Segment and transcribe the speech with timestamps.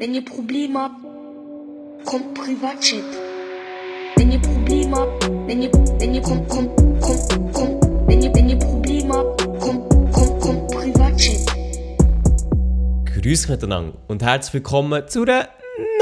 [0.00, 0.94] Wenn ihr Probleme habt,
[2.04, 3.02] kommt Privatchat.
[4.14, 8.48] Wenn ihr Probleme habt, wenn ihr, wenn ihr, kommt, kommt, kommt, kommt, wenn ihr, wenn
[8.48, 11.40] ihr Probleme habt, kommt, kommt, kommt Privatchat.
[13.06, 15.48] Grüß miteinander und herzlich willkommen zu einer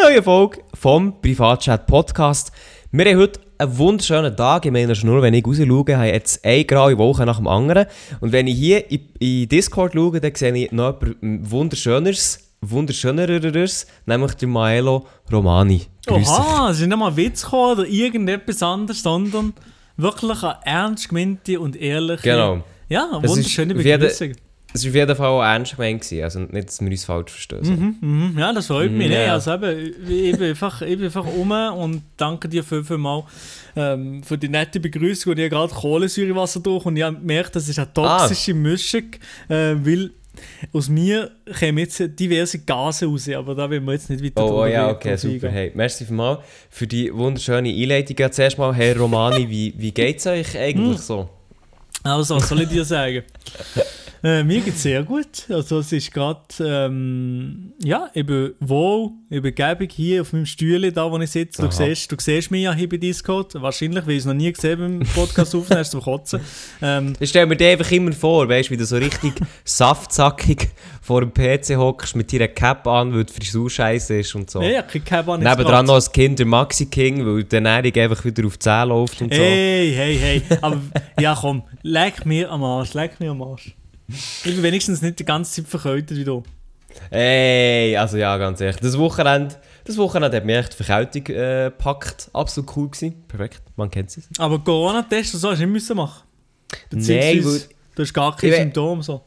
[0.03, 2.53] neuen Folge vom Privatchat Podcast.
[2.93, 4.67] Wir haben heute einen wunderschönen Tag.
[4.67, 7.47] Ich meine nur, wenn ich raus schaue, habe ich jetzt eine graue Woche nach dem
[7.47, 7.87] anderen.
[8.21, 13.87] Und wenn ich hier in, in Discord schaue, dann sehe ich noch etwas wunderschöneres, wunderschöneres,
[14.07, 15.83] nämlich den Maelo Romani.
[16.07, 16.29] Grüß.
[16.29, 19.53] Oha, es ist nicht mal ein Witz gekommen oder irgendetwas anderes, sondern
[19.97, 22.23] wirklich eine ernst gemeinte und ehrliche.
[22.23, 22.63] Genau.
[22.89, 24.33] Ja, wunderschöne Begrüßung.
[24.73, 27.33] Es war auf jeden Fall auch ernst gemeint, gewesen, also nicht, dass wir uns falsch
[27.33, 27.97] verstehen.
[28.01, 29.09] Mhm, ja, das freut mich.
[29.09, 29.33] Nee, ja.
[29.33, 33.25] also eben, ich bin einfach, ich bin einfach um und danke dir viel, viel mal
[33.75, 35.33] ähm, für die nette Begrüßung.
[35.33, 39.05] Und ich habe gerade Kohlensäurewasser durch und ich habe gemerkt, das ist eine toxische Mischung,
[39.49, 40.11] äh, weil
[40.73, 44.63] aus mir kommen jetzt diverse Gase raus, aber da will wir jetzt nicht weiter Oh,
[44.63, 45.49] oh ja, okay, super.
[45.49, 46.41] Hey, merci vielmals
[46.71, 48.33] für die wunderschöne Einleitung.
[48.33, 51.29] Zuerst mal, Herr Romani, wie, wie geht es euch eigentlich so?
[52.03, 53.23] Also, was soll ich dir sagen?
[54.23, 55.47] äh, mir geht es sehr gut.
[55.49, 60.93] Also, es ist gerade, ähm, ja, ich bin wohl, bin gäbig hier auf meinem Stühle,
[60.93, 61.63] da wo ich sitze.
[61.63, 63.55] Du siehst, du siehst mich ja hier bei Discord.
[63.61, 66.41] Wahrscheinlich, weil ich es noch nie gesehen beim Podcast aufnehmen, hast du Kotzen.
[66.83, 69.33] Ähm, Ich stelle mir dir einfach immer vor, weißt du, wie du so richtig
[69.65, 70.69] saftzackig
[71.03, 74.61] vor dem PC hockst mit deiner Cap an, weil die Frisur scheiße ist und so.
[74.63, 75.45] ja, keine Ahnung.
[75.45, 78.87] Nebendran noch als Kind der Maxi King, weil die Ernährung einfach wieder auf die Zähne
[78.87, 79.41] läuft und so.
[79.41, 80.43] Hey, hey, hey.
[80.63, 80.81] Aber
[81.21, 83.75] ja, komm, leck mir am Arsch, leck mir am Arsch.
[84.09, 86.43] Ich bin wenigstens nicht die ganze Zeit verkältet wie du.
[87.11, 88.81] Hey, also ja, ganz ehrlich.
[88.81, 89.55] Das Wochenende,
[89.85, 92.31] das Wochenende hat mich echt die Verkältung äh, gepackt.
[92.33, 93.25] Absolut cool gewesen.
[93.29, 94.29] Perfekt, man kennt es.
[94.39, 96.23] Aber Corona-Test und so hast du nicht müssen machen.
[96.73, 99.03] Nein, Beziehungsweise, du hast gar keine Symptome.
[99.03, 99.23] So.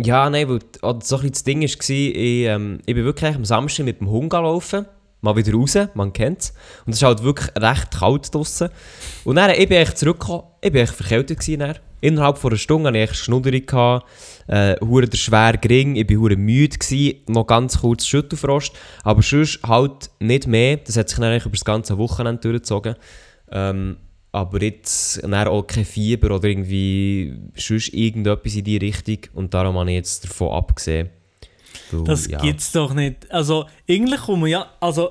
[0.00, 3.44] Ja, nein, weil so ein bisschen das Ding war, ich, ähm, ich bin wirklich am
[3.44, 4.86] Samstag mit dem Hund laufen,
[5.22, 6.52] mal wieder raus, man kennt es.
[6.84, 8.68] Und es ist halt wirklich recht kalt draußen.
[9.24, 11.74] Und dann, ich bin echt zurückgekommen, ich bin echt verkältet gewesen.
[12.00, 14.02] Innerhalb von einer Stunde hatte ich Schnudderung,
[14.48, 18.72] äh, der schwer gering, ich war müde, gewesen, noch ganz kurz Schüttelfrost,
[19.04, 20.78] aber sonst halt nicht mehr.
[20.78, 22.96] Das hat sich dann eigentlich über das ganze Wochenende durchgezogen.
[23.52, 23.98] Ähm,
[24.32, 29.18] aber jetzt auch kein Fieber oder irgendwie sonst irgendetwas in die Richtung.
[29.34, 31.10] Und darum habe ich jetzt davon abgesehen.
[31.92, 32.38] Weil, Das ja.
[32.40, 33.30] gibt's doch nicht.
[33.30, 35.10] Also, eigentlich kommen ja, also,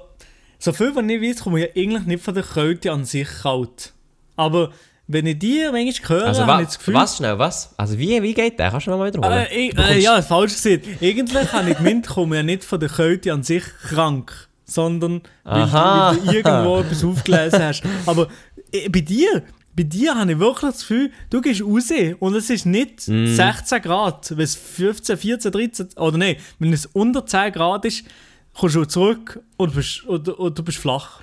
[0.59, 3.93] so viel, was ich weiß, kommen ja eigentlich nicht von der Kälte an sich kalt.
[4.35, 4.71] Aber
[5.07, 6.93] wenn ich die manchmal höre, Also habe ich das Gefühl...
[6.93, 7.73] was schnell, was?
[7.77, 8.69] Also wie, wie geht der?
[8.71, 9.45] Kannst du noch mal wiederholen?
[9.51, 10.85] Äh, ich, äh, ja, falsch gesagt.
[11.01, 15.65] Eigentlich habe ich gemeint, komme ja nicht von der Kälte an sich krank, sondern weil,
[15.65, 17.83] du- weil du irgendwo etwas aufgelesen hast.
[18.05, 18.27] Aber
[18.71, 19.43] äh, bei dir,
[19.75, 23.25] bei dir habe ich wirklich das Gefühl, du gehst raus und es ist nicht Mm.
[23.25, 28.05] 16 Grad, wenn es 15, 14, 13, oder nein, wenn es unter 10 Grad ist,
[28.53, 31.21] kommst du zurück und, bist, und, und du bist flach.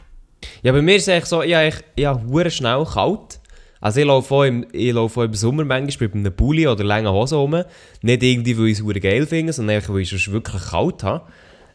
[0.62, 3.40] Ja, bei mir ist es eigentlich so, ich habe, schnell kalt.
[3.80, 7.12] Also ich laufe auch im, ich laufe im Sommer manchmal mit einem Pulli oder langen
[7.12, 7.62] Hosen rum.
[8.02, 11.26] Nicht irgendwie, weil ich es geil finde, sondern einfach, weil ich es wirklich kalt habe.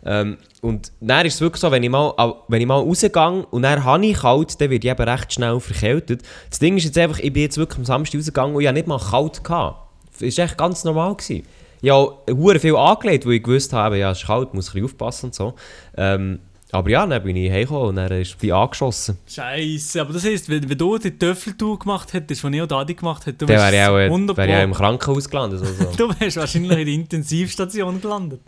[0.05, 2.13] Ähm, und dann ist es wirklich so, wenn ich mal,
[2.47, 5.59] wenn ich mal rausgehe und dann habe ich kalt, dann werde ich eben recht schnell
[5.59, 6.21] verkältet.
[6.49, 8.75] Das Ding ist jetzt einfach, ich bin jetzt wirklich am Samstag rausgegangen und ich habe
[8.75, 9.79] nicht mal kalt gehabt.
[10.19, 11.15] Das war echt ganz normal.
[11.15, 11.45] Gewesen.
[11.81, 14.85] Ich habe hure viel angelegt, weil ich gewusst habe, ja, es ist kalt, muss bisschen
[14.85, 15.53] aufpassen und so.
[15.97, 16.39] Ähm,
[16.71, 19.17] aber ja, dann bin ich heimgekommen und dann ist ich angeschossen.
[19.27, 22.95] Scheiße, aber das heisst, wenn, wenn du die Töffeltour gemacht hättest, die ich auch Dadi
[22.95, 25.29] gemacht hätte, du Dann wärst wäre ich auch, 100 wäre ich auch Pro- im Krankenhaus
[25.29, 25.61] gelandet.
[25.61, 25.91] Also.
[25.97, 28.41] Du wärst wahrscheinlich in der Intensivstation gelandet.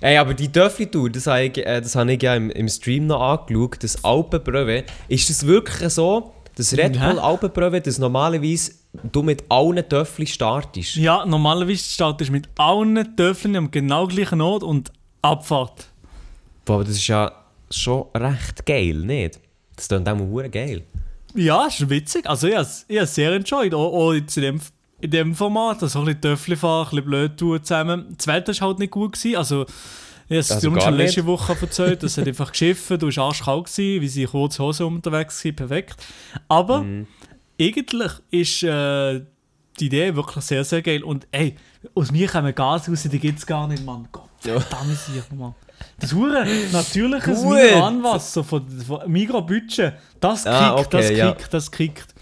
[0.00, 3.06] Ey, aber die Töffli-Tour, das habe ich, äh, das habe ich ja im, im Stream
[3.06, 4.84] noch angeschaut, das Alpenbröwe.
[5.08, 6.94] Ist das wirklich so, das Red?
[6.98, 8.72] Bull Alpenbröwe, das normalerweise
[9.12, 10.96] du mit allen Töffli startest?
[10.96, 14.90] Ja, normalerweise startest du mit allen Töffeln am genau gleichen Ort und
[15.22, 15.88] Abfahrt.
[16.64, 17.32] Boah, aber das ist ja
[17.70, 19.40] schon recht geil, nicht?
[19.76, 20.82] Das klingt auch mal geil.
[21.34, 22.26] Ja, ist witzig.
[22.28, 23.74] Also ich habe es sehr enjoyed.
[23.74, 24.60] Auch, auch in, dem,
[25.00, 28.14] in dem Format, also ein bisschen Töffel fahren, ein bisschen blöd tun zusammen.
[28.16, 29.12] Das Wetter war halt nicht gut.
[29.12, 29.36] Gewesen.
[29.36, 29.62] Also
[30.28, 31.06] ich habe es Also schon nicht?
[31.06, 32.02] letzte Woche erzählt.
[32.02, 35.56] Es hat einfach geschiffen, du warst arschkalt, gewesen, wie sie in kurzen Hosen unterwegs waren.
[35.56, 35.96] Perfekt.
[36.48, 37.06] Aber Mhm.
[37.60, 39.20] eigentlich ist äh,
[39.78, 41.02] die Idee wirklich sehr, sehr geil.
[41.02, 41.54] Und ey,
[41.94, 44.08] aus mir kommen Gas raus, die gibt es gar nicht, Mann.
[44.10, 45.54] Gott, verdammt sicher, Mann.
[46.00, 47.42] Das hure natürliches.
[47.44, 51.32] Mineralwasser von, von Mikrobudget, das kickt, Ah, okay, das ja.
[51.32, 52.14] kickt, das kickt.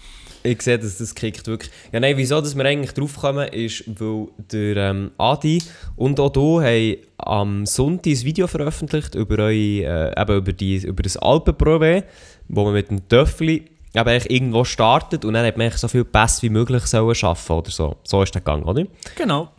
[0.45, 1.71] Ich sehe, dass das kickt wirklich.
[1.91, 5.63] Ja, nein, wieso dass wir eigentlich drauf kommen, ist, weil der ähm, Adi
[5.95, 10.75] und auch du haben am Sonntag ein Video veröffentlicht über, eure, äh, eben über, die,
[10.77, 12.03] über das Alpenprobe,
[12.47, 13.65] wo man mit dem Töffeli
[13.95, 17.53] eben eigentlich irgendwo startet und dann hat man so viel Pässe wie möglich sollen schaffen
[17.53, 17.95] oder so.
[18.03, 18.85] So ist der Gang, oder?
[19.15, 19.49] Genau.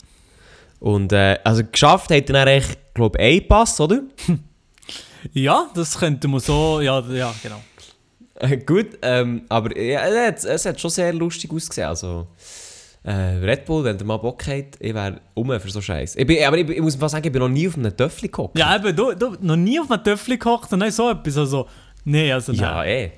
[0.79, 4.03] Und äh, also geschafft hat er dann eigentlich, glaube ich, einen Pass, oder?
[5.33, 7.61] Ja, das könnte man so, ja, ja genau.
[8.38, 11.88] Äh, gut, ähm, aber ja, es, hat, es hat schon sehr lustig ausgesehen.
[11.88, 12.27] Also,
[13.03, 16.17] äh, Red Bull, wenn ihr mal Bock habt, ich wäre um für so Scheiß.
[16.17, 18.29] Ich bin, aber ich, ich muss mal sagen, ich bin noch nie auf einem Töffel
[18.29, 18.59] gehockt.
[18.59, 21.67] Ja, eben, du, du noch nie auf einem Töffel gekocht und dann so etwas, also,
[22.05, 22.61] nee, also, nein.
[22.61, 23.12] ja eh.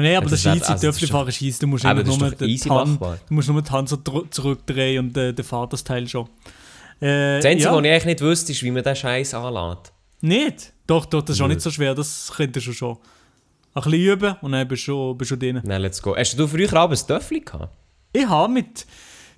[0.00, 1.58] Nee, aber Das das ist easy, also ist Töffelfahren easy.
[1.60, 5.16] Du musst das nur easy Hand, du musst nur die Hand so dr- zurückdrehen und
[5.16, 6.26] äh, der fährt das Teil schon.
[7.00, 7.72] Äh, Das Einzige, ja.
[7.76, 9.92] was ich eigentlich nicht wüsste, ist, wie man den Scheiß anlässt.
[10.20, 10.72] Nicht?
[10.86, 12.96] Doch, doch, das ist auch nicht so schwer, das könntest du schon.
[13.84, 15.60] Ein bisschen üben und dann bist du schon, bist du drin.
[15.64, 16.16] Nein, let's go.
[16.16, 17.74] Hast du früher auch ein Töffel gehabt?
[18.12, 18.86] Ich habe mit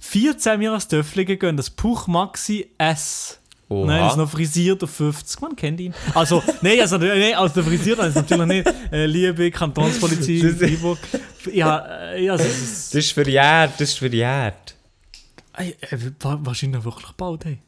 [0.00, 3.36] 14 mir ein Töffel gegönnt, das Puch Maxi S.
[3.68, 3.86] Oha.
[3.86, 5.40] Nein, ist noch frisiert auf 50.
[5.42, 5.94] Man kennt ihn.
[6.14, 8.74] Also, nein, also, nein, also der frisiert ist natürlich nicht.
[8.90, 10.98] Äh, liebe Kantonspolizei Freiburg.
[11.52, 11.78] Ja,
[12.12, 14.74] äh, ja, also, das ist, Das ist verjährt, das ist verjährt.
[15.56, 15.72] Äh,
[16.20, 17.58] wa- wahrscheinlich wirklich bald, hey.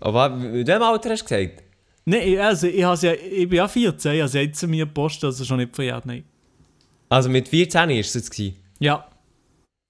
[0.00, 1.62] Aber mit welchem Alter hast du gesagt?
[2.04, 5.44] Nein, also ich, has ja, ich bin ja 14, ich habe jetzt mir gepostet, also
[5.44, 6.24] schon nicht verjährt, nein.
[7.08, 8.30] Also mit 14 war es jetzt.
[8.30, 8.56] gewesen?
[8.80, 9.06] Ja.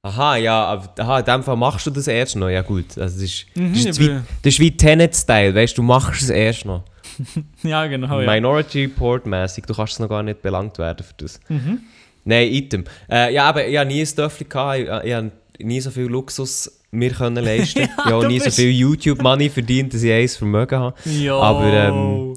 [0.05, 2.49] Aha, ja, aber aha, in dem Fall machst du das erst noch.
[2.51, 5.83] Ja gut, also das ist, Mhm, das ist, wie, das ist wie Tenet-Style, weißt du,
[5.83, 6.85] du machst es erst noch.
[7.63, 8.31] Ja, genau, ja.
[8.35, 11.39] Minority Report mäßig, du kannst es noch gar nicht belangt werden für das.
[11.49, 11.81] Mhm.
[12.25, 12.85] Nein, Item.
[13.11, 15.31] Äh, ja, aber ich habe nie ein Töffel gehabt, ich, ich habe
[15.65, 17.81] nie so viel Luxus mir können leisten.
[17.83, 20.97] ich habe du nie so viel YouTube-Money verdient, dass ich eins Vermögen habe.
[21.09, 21.37] Ja.
[21.39, 22.35] Aber, ähm,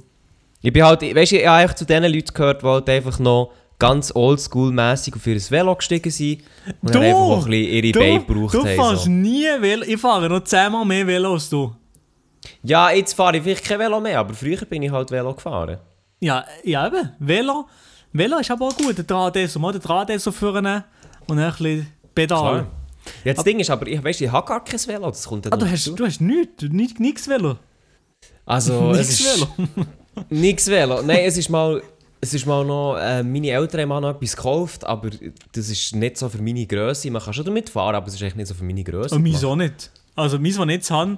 [0.62, 3.52] Ich bin halt, weißt du, ich habe zu den Leuten gehört, die halt einfach noch
[3.78, 6.44] ganz oldschool-mässig auf ihr Velo gestiegen sind
[6.82, 8.76] und dann einfach auch ein bisschen ihre du, Beine gebraucht du haben.
[8.76, 9.10] fährst So.
[9.10, 11.76] nie Velo, ich fahre noch zehnmal mehr Velo als du.
[12.64, 15.78] Ja, jetzt fahre ich vielleicht kein Velo mehr, aber früher bin ich halt Velo gefahren.
[16.22, 17.66] Ja, ja eben, Velo,
[18.14, 20.86] Velo ist aber auch gut, der Drahtesser, mal den Drahtesser vorne
[21.28, 22.40] und ein bisschen Pedal.
[22.64, 22.68] Klar.
[23.24, 25.54] Ja, das Ding ist aber, ich, weißt, ich habe gar kein Velo, das kommt dann
[25.54, 27.58] Ah, du hast, du hast nichts, nicht, nichts Velo.
[28.46, 29.40] Also, es Nichts ist...
[29.40, 29.86] Velo.
[30.30, 31.02] Nix Velo.
[31.02, 31.82] Nein, es ist mal...
[32.22, 32.98] Es ist mal noch...
[32.98, 35.10] Äh, meine Eltern haben mal noch etwas gekauft, aber
[35.52, 37.12] das ist nicht so für meine Größe.
[37.12, 39.14] Man kann schon damit fahren, aber es ist echt nicht so für meine Größe.
[39.14, 39.92] Und meins auch nicht.
[40.16, 41.18] Also meins, was ich jetzt habe,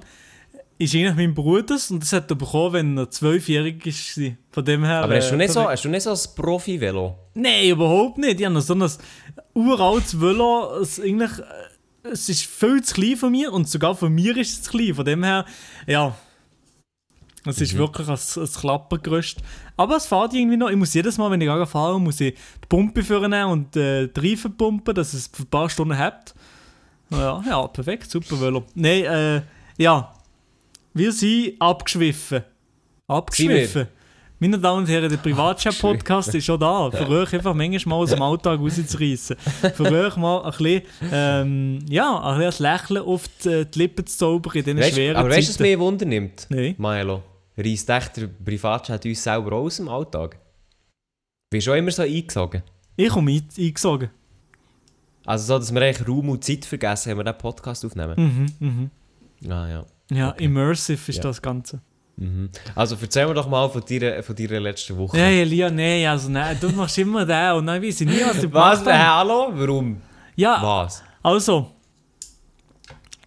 [0.78, 4.32] ist eigentlich mein Bruders und das hat er bekommen, wenn er zwölfjährig war.
[4.50, 5.02] Von dem her...
[5.02, 5.72] Aber hast du äh, nicht so, perfekt.
[5.72, 7.18] hast du nicht so ein Profi-Velo?
[7.34, 8.40] Nein, überhaupt nicht.
[8.40, 8.90] Ich habe so ein
[9.54, 10.78] uraltes Velo.
[10.80, 11.42] Es, eigentlich, äh,
[12.12, 14.94] es ist viel zu klein von mir und sogar von mir ist es zu klein.
[14.94, 15.44] Von dem her,
[15.86, 16.16] ja.
[17.44, 19.38] Es ist wirklich ein, ein Klappergerüst.
[19.76, 20.68] Aber es fährt irgendwie noch.
[20.68, 24.30] Ich muss jedes Mal, wenn ich fahre, muss ich die Pumpe vornehmen und äh, die
[24.30, 26.34] Reifen pumpen, dass es für ein paar Stunden hat.
[27.10, 28.64] Ja, ja, perfekt, super Velo.
[28.74, 29.42] Nein, äh,
[29.78, 30.12] ja.
[30.92, 32.42] Wir sind abgeschwiffen.
[33.06, 33.88] Abgeschwiffen.
[34.40, 36.88] Meine Damen und Herren, der Privatchat-Podcast ist schon da.
[36.92, 39.36] Für euch einfach manchmal mal aus dem Alltag rauszureissen.
[39.74, 40.82] Für euch mal ein bisschen,
[41.12, 44.92] ähm, ja, ein bisschen ein Lächeln auf die, die Lippen zu zaubern in diesen Weißt,
[44.94, 45.62] schweren aber weißt du, was Zeiten.
[45.70, 46.46] mich Wunder nimmt?
[46.50, 46.74] Nein.
[46.78, 47.22] Milo,
[47.56, 50.38] reisst echt der Privatchat uns selber aus im Alltag?
[51.50, 52.62] Bist du auch immer so eingesogen?
[52.94, 54.10] Ich komme ein, eingesogen.
[55.26, 58.48] Also so, dass wir eigentlich Raum und Zeit vergessen, wenn wir diesen Podcast aufnehmen?
[58.60, 58.90] Mhm,
[59.42, 59.50] mhm.
[59.50, 59.84] Ah, ja.
[60.10, 61.22] Ja, immersive ist Ja.
[61.24, 61.80] das Ganze.
[62.20, 62.50] Mhm.
[62.74, 65.16] Also erzähl mir doch mal von deiner, von deiner letzten Woche.
[65.16, 68.40] Nein, Elia, nein, also nein, du machst immer den und dann weiß ich nie, was
[68.40, 68.80] du Was?
[68.80, 69.16] gemacht Hä, hast.
[69.18, 69.52] hallo?
[69.54, 70.00] Warum?
[70.34, 71.02] Ja, Was?
[71.22, 71.70] also,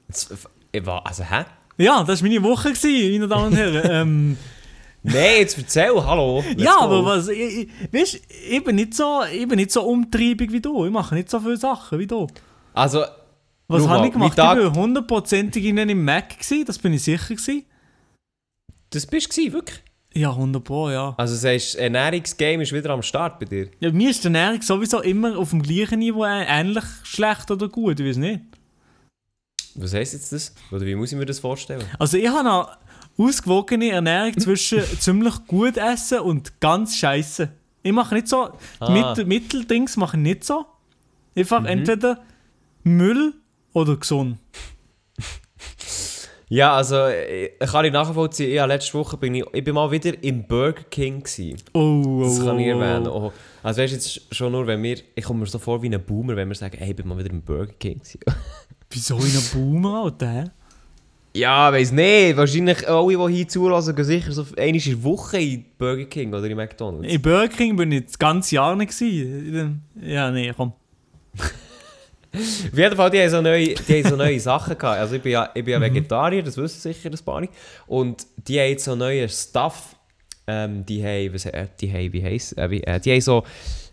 [0.07, 0.31] Jetzt,
[0.73, 1.45] äh, wa- Also, hä?
[1.77, 3.81] ja, das war meine Woche, gewesen, meine Damen und Herren.
[3.91, 4.37] ähm,
[5.03, 6.43] Nein, jetzt erzähl, hallo.
[6.57, 6.81] Ja, go.
[6.81, 8.19] aber was, ich, weißt,
[8.51, 10.85] ich bin nicht so, ich bin nicht so umtriebig wie du.
[10.85, 12.27] Ich mache nicht so viele Sachen wie du.
[12.73, 13.03] Also,
[13.67, 14.33] Was habe ich gemacht?
[14.33, 17.63] Ich war hundertprozentig in einem Mac, gewesen, das bin ich sicher gewesen.
[18.91, 19.81] Das bist du wirklich?
[20.13, 21.13] Ja, 100 Pro, ja.
[21.17, 23.69] Also, sagst, das Ernährungsgame ist wieder am Start bei dir.
[23.79, 23.91] ja.
[23.91, 27.99] Mir ist die Ernährung sowieso immer auf dem gleichen Niveau äh, ähnlich schlecht oder gut,
[27.99, 28.41] ich weiß nicht.
[29.75, 30.53] Was heisst jetzt das?
[30.69, 31.85] Oder wie muss ich mir das vorstellen?
[31.97, 32.67] Also ich habe eine
[33.17, 37.49] ausgewogene Ernährung zwischen ziemlich gut essen und ganz scheiße.
[37.83, 38.49] Ich mache nicht so,
[38.81, 38.89] Ah.
[38.91, 40.65] Mittel, Mitteldings mache ich nicht so.
[41.37, 41.67] Einfach Mhm.
[41.67, 42.21] entweder
[42.83, 43.33] Müll
[43.71, 44.39] oder gesund.
[46.51, 48.51] Ja, also, ich kann ich nachvollziehen.
[48.51, 51.63] Ja, letzte Woche bin ich, ich bin mal wieder im Burger King gewesen.
[51.71, 53.07] Oh, oh, Das kann ich oh, erwähnen.
[53.07, 53.31] oh.
[53.63, 56.35] Also weißt jetzt schon nur, wenn wir, ich komme mir so vor wie ein Boomer,
[56.35, 58.19] wenn wir sagen, hey, ich bin mal wieder im Burger King gewesen.
[58.89, 60.29] Wieso in einem Boomer, Alter?
[60.29, 60.43] hä?
[61.33, 62.35] ja, weiss nicht.
[62.35, 66.57] Wahrscheinlich alle, die hier zulassen, gehen sicher so der Woche in Burger King oder in
[66.57, 67.13] McDonalds.
[67.13, 69.83] In Burger King bin ich das ganze Jahr nicht gewesen.
[70.01, 70.73] Ja, nee, komm.
[72.33, 74.99] Auf jeden Fall, die haben so neue, die haben so neue Sachen gehabt.
[74.99, 75.83] Also ich bin ja, ich bin ja Mhm.
[75.83, 77.53] Vegetarier, das wissen sicher ein paar nicht.
[77.87, 79.95] Und die haben jetzt so neue Stuff.
[80.47, 83.43] Ähm, die haben, was, äh, die haben, wie heisst äh, wie, äh, Die haben so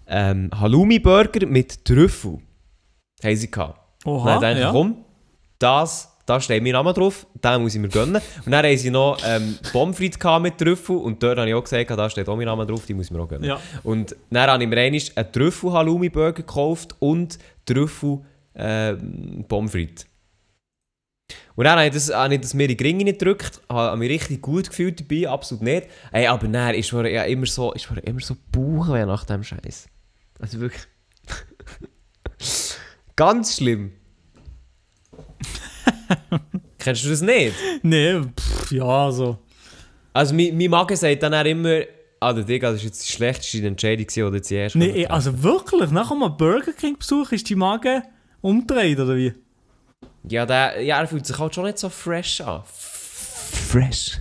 [0.07, 2.39] ähm, Halloumi-Burger mit Trüffel.
[3.23, 3.81] Haben sie gehabt.
[4.05, 4.71] Und Oha, dann dachte ich, ja.
[4.71, 5.05] komm,
[5.59, 8.21] das da steht mein Name drauf, den muss ich mir gönnen.
[8.45, 11.65] Und dann haben sie noch ähm, Pommes frites mit Trüffel und dort habe ich auch
[11.65, 13.49] gesagt, da steht auch mein Name drauf, die muss ich mir auch gönnen.
[13.49, 13.59] Ja.
[13.83, 17.39] Und dann habe ich mir einmal einen Trüffel-Halloumi-Burger gekauft und
[17.75, 18.21] Trüffel
[18.55, 20.07] ähm, Pommes frites.
[21.55, 24.11] Und dann habe ich das, habe ich das mir in die Ringe gedrückt, habe mich
[24.11, 25.89] richtig gut gefühlt dabei, absolut nicht.
[26.13, 29.43] Ey, aber dann ist mir ja immer so, ist mir immer so Bauchweh nach dem
[29.43, 29.89] Scheiß.
[30.39, 30.85] Also wirklich.
[33.17, 33.93] Ganz schlimm.
[36.79, 37.55] Kennst du das nicht?
[37.83, 39.39] Nee, pff, ja, also.
[40.13, 41.83] Also mein, mein Magen sagt dann auch immer,
[42.21, 44.75] ah, der Digga, das war jetzt die schlechteste Entscheidung, die du jetzt je hast.
[44.75, 48.03] Nee, also wirklich, nach einem Burger King-Besuch ist die Magen
[48.41, 49.33] umgedreht, oder wie?
[50.29, 52.63] Ja, der, ja, er fühlt sich halt schon nicht so fresh an.
[52.65, 54.21] Fresh?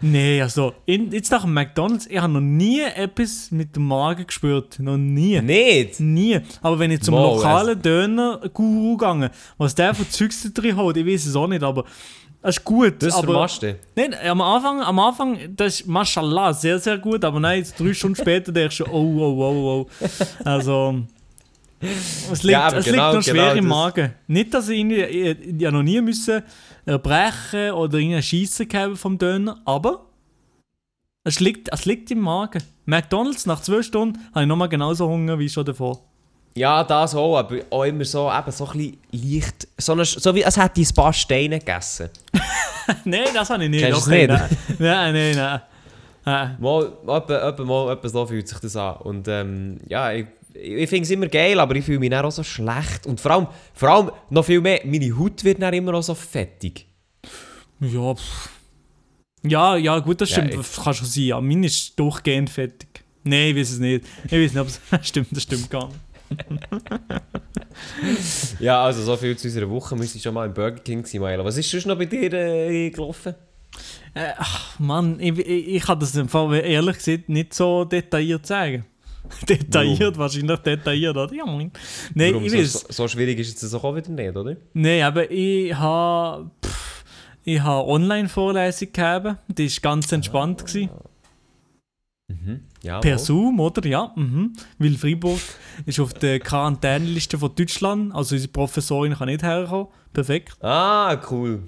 [0.00, 4.26] Nee, also, in, jetzt nach dem McDonalds, ich habe noch nie etwas mit dem Magen
[4.26, 4.78] gespürt.
[4.78, 5.40] Noch nie.
[5.40, 6.00] Nicht?
[6.00, 6.40] Nie.
[6.62, 10.96] Aber wenn ich zum Mo, lokalen Döner-Guru gegangen, was der von Zeugs da drin hat,
[10.96, 11.84] ich weiß es auch nicht, aber
[12.42, 13.02] das ist gut.
[13.02, 13.76] Das aber, vermachst du.
[13.96, 17.92] Nein, am Anfang, am Anfang, das ist Mashallah, sehr, sehr gut, aber nein, jetzt drei
[17.92, 20.06] Stunden später denkst du, oh, oh, oh, oh.
[20.44, 21.02] Also,
[21.80, 24.14] es liegt, Ja, es genau- liegt noch schwer genau im Magen.
[24.26, 26.42] Nicht, dass ich ihn ich, ich, ich noch nie müssen
[26.86, 30.06] erbrechen oder irgendeinen Schiessen haben vom Döner, aber
[31.24, 32.62] es liegt, es liegt im Magen.
[32.86, 36.09] McDonalds, nach zwei Stunden, habe ich nochmal genauso Hunger wie schon davor.
[36.56, 40.34] Ja, das auch, aber auch immer so, eben so ein bisschen leicht, so, eine, so
[40.34, 42.10] wie als hätte ich ein paar Steine gegessen.
[43.04, 43.84] nein, das habe ich nicht.
[43.84, 44.28] Kennst nicht?
[44.28, 45.60] Nein, nein,
[46.24, 46.56] nein.
[46.60, 48.96] Mal, etwa, etwa, mal, etwa so fühlt sich das an.
[48.96, 52.32] Und ähm, ja, ich, ich finde es immer geil, aber ich fühle mich dann auch
[52.32, 53.06] so schlecht.
[53.06, 56.14] Und vor allem, vor allem noch viel mehr, meine Haut wird dann immer auch so
[56.14, 56.86] fettig.
[57.80, 58.48] Ja, pff.
[59.44, 60.50] ja, ja, gut, das Ja, stimmt.
[60.50, 61.24] ich- das kann schon sein.
[61.24, 62.88] Ja, meine ist durchgehend fertig.
[63.22, 64.04] Nein, ich weiß es nicht.
[64.26, 65.28] Ich weiß nicht, ob es stimmt.
[65.30, 65.98] Das stimmt gar nicht.
[68.60, 69.96] Ja, also so viel zu unserer Woche.
[69.96, 71.04] Wir waren schon mal im Burger King.
[71.20, 71.44] Maela.
[71.44, 73.34] Was ist sonst noch bei dir äh, gelaufen?
[74.14, 78.46] Äh, ach, Mann, ich, ich, ich kann das im Fall ehrlich gesagt nicht so detailliert
[78.46, 78.84] sagen.
[79.48, 81.32] detailliert, wahrscheinlich detailliert, oder?
[81.32, 81.70] Ja, Mann.
[82.14, 82.44] Nein, Warum?
[82.44, 82.72] ich So, weiß.
[82.72, 84.56] so, so schwierig ist es jetzt auch wieder nicht, oder?
[84.72, 86.50] Nein, aber ich habe
[87.44, 89.36] ich habe Online-Vorlesung gehabt.
[89.48, 90.66] Die war ganz entspannt.
[90.66, 90.90] Gewesen.
[92.30, 92.60] Mhm.
[92.82, 93.18] Ja, Per.
[93.18, 93.84] Zoom, oder?
[93.86, 94.12] Ja.
[94.14, 94.52] Mhm.
[94.78, 95.40] Weil Freiburg
[95.86, 98.14] ist auf der Quarantäneliste von Deutschland.
[98.14, 99.88] Also unsere Professorin kann nicht herkommen.
[100.12, 100.56] Perfekt.
[100.62, 101.62] Ah, cool.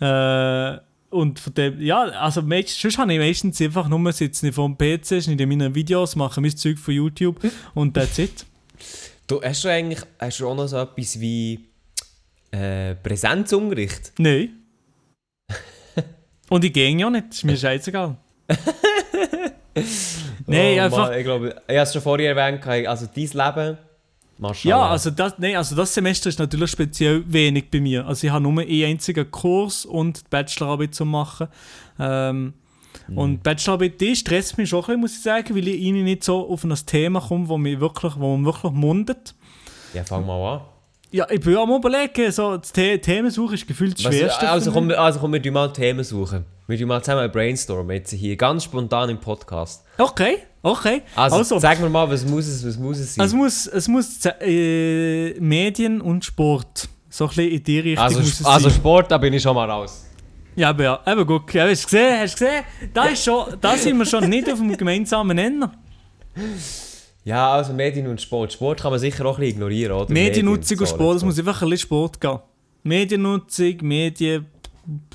[0.00, 0.78] Äh,
[1.10, 4.78] und von dem, ja, also meist, sonst habe ich meistens einfach nur sitzen vor dem
[4.78, 7.38] PC, schneide meine Videos, mache mein Zeug von YouTube
[7.74, 8.46] und that's it.
[9.26, 11.68] Du, hast du eigentlich hast du auch noch so etwas wie
[12.50, 14.12] äh, Präsenzunterricht?
[14.18, 14.62] Nein.
[16.48, 18.16] und ich gehe ja nicht, ist mir scheißegal.
[20.46, 23.78] Nein, oh, einfach- Mann, ich glaube, ich habe es schon vorher erwähnt, also dein Leben,
[24.38, 24.76] Maschallah.
[24.76, 28.04] Ja, also das, nee, also das Semester ist natürlich speziell wenig bei mir.
[28.06, 31.48] Also ich habe nur einen einzigen Kurs und die Bachelorarbeit zu machen.
[31.98, 32.54] Ähm,
[33.08, 33.18] Mhm.
[33.18, 36.48] Und Bachelorarbeit, die stresst mich schon ein bisschen, muss ich sagen, weil ich nicht so
[36.48, 39.34] auf ein Thema komme, wo mich wirklich, wo man wirklich mundet.
[39.94, 40.60] Ja, fang mal an.
[41.10, 44.48] Ja, ich bin am überlegen, so, das The Themensuche ist gefühlt das Was, Schwerste.
[44.48, 46.44] also, komm, also komm, wir mal Themen suchen.
[46.72, 49.84] Wir tun mal zusammen ein Brainstorm jetzt hier, ganz spontan im Podcast.
[49.98, 51.02] Okay, okay.
[51.14, 53.26] Also, Also, sag mir mal, was muss es, was muss es sein?
[53.26, 56.88] es muss, es muss äh, Medien und Sport.
[57.10, 58.78] So ein bisschen in die Richtung Also, muss es also sein.
[58.78, 60.06] Sport, da bin ich schon mal raus.
[60.56, 61.52] Ja, aber ja, eben gut.
[61.52, 62.18] Ja, hast du gesehen?
[62.18, 62.64] Hast du gesehen?
[62.94, 65.74] Da, ist schon, da sind wir schon nicht auf dem gemeinsamen Nenner.
[67.22, 68.54] Ja, also Medien und Sport.
[68.54, 70.10] Sport kann man sicher auch ein bisschen ignorieren, oder?
[70.10, 72.38] Mediennutzung und so, Sport, es muss einfach ein bisschen Sport gehen.
[72.82, 74.46] Mediennutzung, Medien,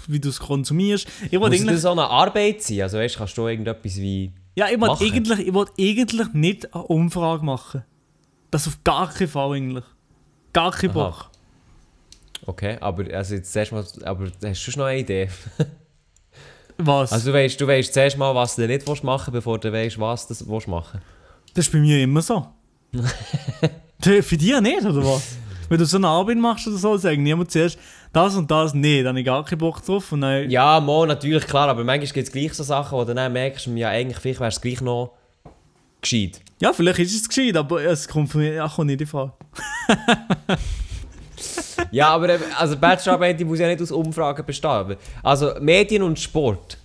[0.07, 1.07] wie du es konsumierst.
[1.29, 2.81] Ich Muss eigentlich, das so eine Arbeit sein?
[2.81, 4.31] Also weißt, kannst du irgendetwas wie...
[4.55, 7.83] ja, ich wollte eigentlich, ich wollte eigentlich nicht eine Umfrage machen.
[8.51, 9.85] Das auf gar keinen Fall eigentlich.
[10.53, 11.09] Gar keinen Aha.
[11.09, 11.29] Bock.
[12.45, 13.85] Okay, aber also jetzt zuerst mal...
[14.03, 15.29] Aber hast du schon noch eine Idee?
[16.77, 17.11] Was?
[17.11, 19.99] Also du weißt, du weißt zuerst mal, was du nicht willst machen bevor du weißt,
[19.99, 21.01] was du willst machen
[21.57, 22.47] das ist bei mir immer so.
[23.99, 25.37] Für dich nicht, oder was?
[25.67, 27.79] Wenn du so eine Arbeit machst oder so, sagen niemand zuerst
[28.17, 30.11] das und das, nee, dann habe ich gar keinen Bock drauf.
[30.11, 33.13] Und dann, Ja, mal natürlich, klar, aber manchmal gibt es gleich so Sachen, wo du
[33.13, 35.13] dann merkst, ja eigentlich, vielleicht wäre es gleich noch
[36.01, 36.41] gescheit.
[36.59, 39.33] Ja, vielleicht ist es gescheit, aber es kommt von mir ja, kommt nicht in Frage.
[41.91, 44.69] Ja, aber eben, also Bachelorarbeit die muss ja nicht aus Umfragen bestehen.
[44.71, 46.77] aber- Also Medien und Sport.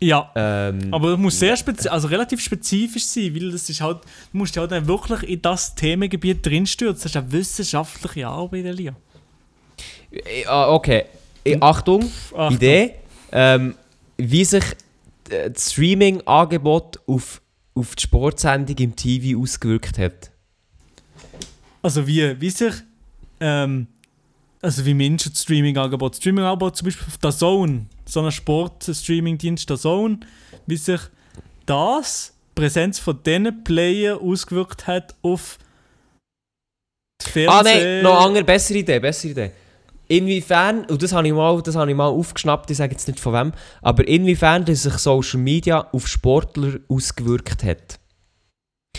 [0.00, 0.30] Ja.
[0.34, 3.98] Ähm, Aber es muss sehr spezi also relativ spezifisch sein, weil das ist halt,
[4.32, 7.02] du musst dich halt dann wirklich in das Themengebiet drinstürzen.
[7.02, 8.92] Das ist eine wissenschaftliche Arbeit, Elia.
[10.12, 11.04] Äh, ah, okay,
[11.44, 12.56] äh, Achtung, Achtung.
[12.56, 12.94] Idee.
[13.32, 13.74] Ähm,
[14.16, 14.64] wie sich
[15.30, 17.40] äh, das Streaming-Angebot auf,
[17.74, 20.30] auf die Sportsendung im TV ausgewirkt hat.
[21.82, 22.74] Also wie, wie sich
[23.40, 23.86] ähm,
[24.62, 26.16] also wie Menschen Streaming-Angebot.
[26.16, 30.20] Streaming-Angebot zum Beispiel auf der Zone, so ein Sport-Streaming-Dienst der Zone,
[30.66, 31.00] wie sich
[31.66, 35.58] das, die Präsenz von diesen Player ausgewirkt hat auf.
[37.46, 39.50] Ah nein, noch eine andere, bessere Idee, bessere Idee.
[40.10, 43.20] Inwiefern, und das habe ich mal, das habe ich mal aufgeschnappt, ich sage jetzt nicht
[43.20, 48.00] von wem, aber inwiefern dass sich Social Media auf Sportler ausgewirkt hat.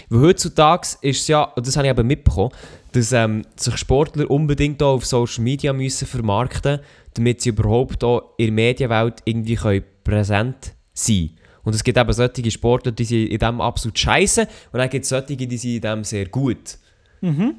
[0.08, 2.52] Weil heutzutage ist es ja, und das habe ich eben mitbekommen,
[2.94, 6.80] dass ähm, sich Sportler unbedingt auch auf Social Media müssen vermarkten
[7.14, 11.38] damit sie überhaupt auch in der Medienwelt irgendwie können präsent sein können.
[11.64, 15.04] Und es gibt eben solche Sportler, die sind in dem absolut scheiße und dann gibt
[15.04, 16.78] es solche, die sind in dem sehr gut.
[17.20, 17.56] Mhm.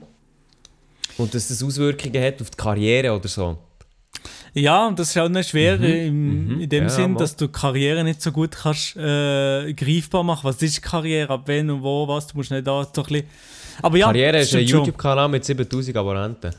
[1.19, 3.59] Und dass das Auswirkungen hat auf die Karriere oder so.
[4.55, 7.35] Ja, und das ist auch nicht schwer Mhm, im, mhm, in dem ja, Sinn, dass
[7.37, 10.45] du Karriere nicht so gut kannst äh, greifbar machen.
[10.45, 13.27] Was ist Karriere, ab wann und wo, was, du musst nicht da so ein bisschen...
[13.81, 14.67] Aber ja, Karriere das ist ein.
[14.67, 16.55] YouTube-Kanal mit 7000 Abonnenten.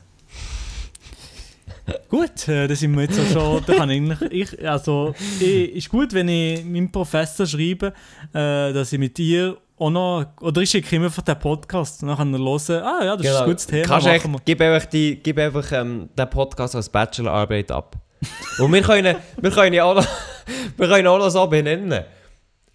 [2.10, 3.63] Gut, äh, da sind wir jetzt auch schon.
[3.65, 7.88] Da kann ich, ich, also, ich, ist gut, wenn ich meinem Professor schreibe,
[8.33, 10.25] äh, dass ich mit ihr auch noch.
[10.42, 13.25] Oder ich schicke ihm einfach den Podcast und dann kann er hören, ah ja, das
[13.25, 13.88] ist ein gutes Thema.
[13.88, 17.96] Kannst echt, gib einfach, die, gib einfach ähm, den Podcast als Bachelorarbeit ab.
[18.60, 20.08] Und wir können, wir können auch noch,
[20.77, 22.03] wir können auch noch so benennen.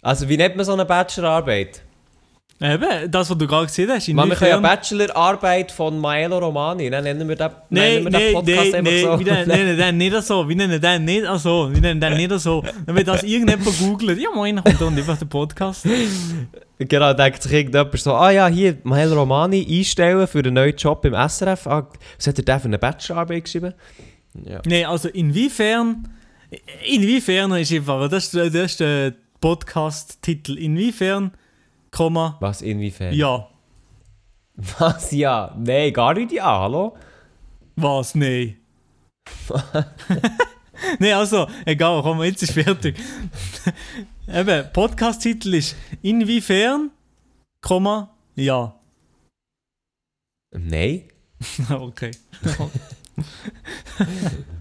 [0.01, 1.81] Also wie nennt man so eine Bachelorarbeit?
[2.61, 4.09] Eben, das, was du gerade gesehen hast.
[4.09, 8.11] Man, wir können ja Bachelorarbeit von Maelo Romani, dann nennen wir den, Nein, nennen wir
[8.11, 9.19] nein, den Podcast nein, einfach nein, so.
[9.19, 12.39] wir nennen nennen den nicht so, wir nennen den nicht so, wir nennen den nicht
[12.41, 12.61] so.
[12.85, 15.87] Dann wird das irgendjemand googelt, ja moin, kommt dann einfach der Podcast.
[16.79, 21.05] Genau, denkt sich irgendjemand so, ah ja, hier, Maelo Romani einstellen für einen neuen Job
[21.05, 21.65] im SRF.
[21.65, 21.87] Ah,
[22.17, 23.73] was hat er denn für eine Bachelorarbeit geschrieben?
[24.45, 24.61] Ja.
[24.65, 26.09] Nein, also inwiefern,
[26.85, 31.31] inwiefern ist einfach, das ist, das ist der Podcast-Titel, inwiefern,
[31.91, 33.13] Komma, Was, inwiefern?
[33.13, 33.47] ja.
[34.55, 35.55] Was, ja?
[35.57, 36.97] Nein, gar nicht ja, hallo?
[37.75, 38.13] Was?
[38.15, 38.57] Nein.
[40.99, 42.97] Nein, also, egal, komm, jetzt ist fertig.
[44.27, 46.91] Eben, Podcast-Titel ist Inwiefern,
[47.61, 48.75] Komma, ja.
[50.51, 51.03] Nein.
[51.69, 52.11] okay.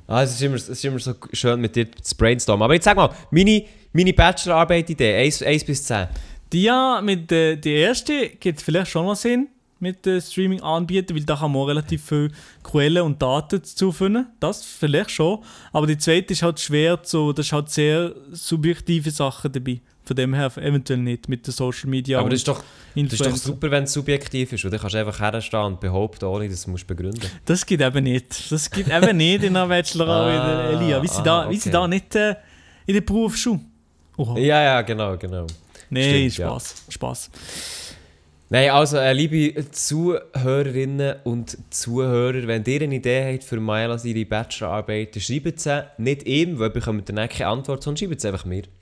[0.07, 2.63] Ah, es, ist immer, es ist immer so schön mit dir zu brainstormen.
[2.65, 6.09] Aber jetzt sag mal, meine, meine Bachelorarbeit-Idee, 1, 1 bis 10.
[6.53, 9.49] Die ja, mit der die erste gibt es vielleicht schon noch Sinn
[9.81, 12.33] mit den Streaming-Anbietern, weil da kann man auch relativ viel
[12.63, 14.27] Quellen und Daten dazu finden.
[14.41, 15.39] Das vielleicht schon.
[15.73, 19.81] Aber die zweite ist halt schwer zu, da ist halt sehr subjektive Sachen dabei.
[20.05, 23.27] Von dem her eventuell nicht mit den Social Media Aber das ist doch, das ist
[23.27, 24.65] doch super, wenn es subjektiv ist.
[24.65, 27.37] Dann kannst du einfach herstehen und behaupten, ohne dass du musst begründen musst.
[27.45, 28.51] Das geht eben nicht.
[28.51, 31.03] Das geht eben nicht in einer Bachelorarbeit, Ah, Elia.
[31.03, 31.79] Wie sie ah, da, wie sie okay.
[31.79, 32.37] da nicht äh,
[32.87, 33.61] in der Berufsschule.
[34.17, 34.39] Oha.
[34.39, 35.47] Ja, ja, genau, genau.
[35.91, 36.49] Nein, stimmt, ja.
[36.49, 36.75] Spaß.
[36.89, 37.31] Spaß.
[38.51, 44.25] Nein, also äh, liebe Zuhörerinnen und Zuhörer, wenn ihr eine Idee habt für Maela seine
[44.25, 48.29] Bachelorarbeit, dann schreibt sie nicht ihm, weil ihr bekommt dann keine Antwort, sondern schreibt sie
[48.29, 48.63] einfach mir.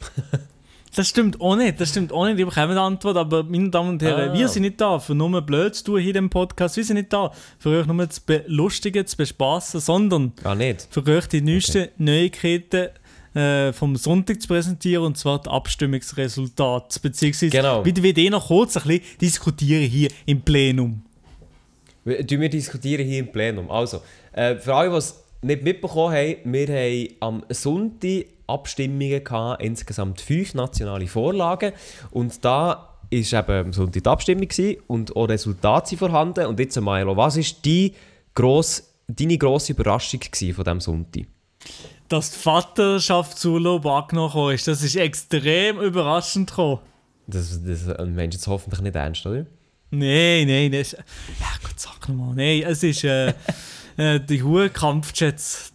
[0.95, 2.39] Das stimmt auch nicht, das stimmt auch nicht.
[2.39, 4.33] Ich bekomme eine Antwort, aber meine Damen und Herren, Ah.
[4.33, 6.75] wir sind nicht da, für nur blöd zu tun hier dem Podcast.
[6.79, 10.89] Wir sind nicht da, für euch nur zu belustigen, zu bespaßen, sondern nicht.
[10.91, 12.89] für euch die neuesten Neuigkeiten
[13.37, 17.01] äh, vom Sonntag zu präsentieren, und zwar die Abstimmungsresultate.
[17.01, 17.85] Beziehungsweise, Genau.
[17.85, 21.03] wie wir die noch kurz ein bisschen diskutieren hier im Plenum.
[22.05, 23.71] Wir, wir diskutieren hier im Plenum.
[23.71, 24.01] Also,
[24.33, 30.21] äh, für alle, die es nicht mitbekommen haben, wir haben am Sonntag Abstimmungen gehabt, insgesamt
[30.21, 31.73] fünf nationale Vorlagen.
[32.13, 36.47] Und da ist eben am Sonntag die Abstimmung gewesen und auch Resultate sind vorhanden.
[36.47, 37.93] Und jetzt, Milo, was war die
[38.35, 41.25] gross, deine grosse Überraschung von diesem Sonntag?
[42.09, 46.81] Dass die Vaterschaftsurlaub angenommen ist, das ist extrem überraschend gekommen.
[47.27, 49.47] Das, das äh, meinst du jetzt hoffentlich nicht ernst, oder?
[49.91, 50.99] Nein, nein, das ist.
[51.41, 52.35] Ja, Gott, sag nochmal.
[52.35, 53.33] Nein, es ist äh,
[53.97, 55.73] äh, die hohen Kampfjets.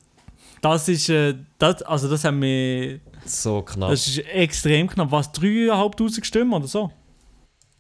[0.62, 1.10] Das ist.
[1.10, 3.00] Äh, das, also, das haben wir.
[3.26, 3.90] So knapp.
[3.90, 5.12] Das ist extrem knapp.
[5.12, 5.34] Was?
[5.34, 6.92] 3'500 Stimmen oder so?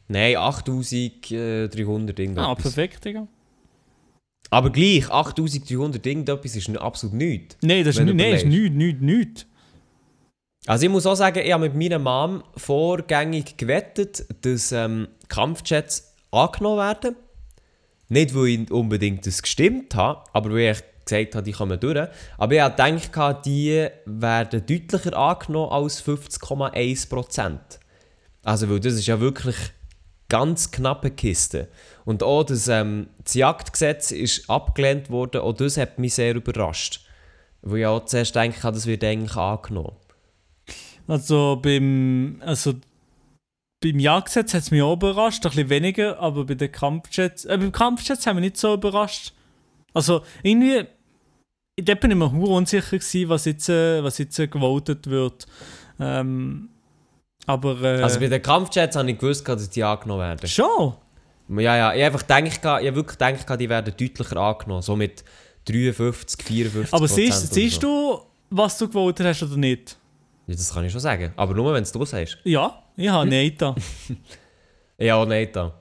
[0.07, 2.45] Nein, 8300 irgendwas.
[2.45, 3.27] Ah, perfekt, Digga.
[4.51, 7.57] Aber gleich, 8300 irgendetwas ist absolut nichts.
[7.61, 9.45] Nein, das ist, nicht, nein, ist nichts, nichts, nichts.
[10.67, 16.13] Also ich muss auch sagen, ich habe mit meiner Mom vorgängig gewettet, dass ähm, Kampfjets
[16.31, 17.15] angenommen werden.
[18.09, 22.09] Nicht, weil ich unbedingt das gestimmt habe, aber weil ich gesagt habe, die kommen durch.
[22.37, 27.57] Aber ich habe gedacht, die werden deutlicher angenommen als 50,1%.
[28.43, 29.55] Also, weil das ist ja wirklich
[30.27, 31.69] ganz knappe Kiste.
[32.05, 37.05] Und auch das, ähm, das Jagdgesetz ist abgelehnt worden, auch das hat mich sehr überrascht.
[37.61, 39.95] Weil ich auch zuerst gedacht habe, das wird eigentlich angenommen.
[41.07, 42.41] Also, beim.
[42.43, 42.73] Also,
[43.83, 47.45] beim Jagdgesetz hat es mich auch überrascht, ein bisschen weniger, aber bei den Kampfjets.
[47.45, 49.33] Äh, beim Kampfjets haben wir nicht so überrascht.
[49.93, 50.85] Also, irgendwie.
[51.77, 55.45] da bin ich mir hure unsicher gewesen, was jetzt, äh, was jetzt äh, gewotet wird.
[55.99, 56.69] Ähm,
[57.45, 57.81] aber...
[57.81, 60.47] Äh, Also bei den Kampfjets habe ich gewusst, dass die angenommen werden.
[60.47, 60.93] schon?
[61.59, 64.81] Ja, ja, ich habe einfach gedacht, ich habe wirklich gedacht, die werden deutlicher angenommen.
[64.81, 65.23] So mit
[65.65, 68.25] 53, 54 Aber siehst, siehst so.
[68.49, 69.97] du, was du gewotet hast oder nicht?
[70.47, 71.33] Ja, das kann ich schon sagen.
[71.35, 72.37] Aber nur, wenn es du sagst.
[72.43, 73.75] Ja, ich habe Nein da.
[74.97, 75.73] Ja, nein, da.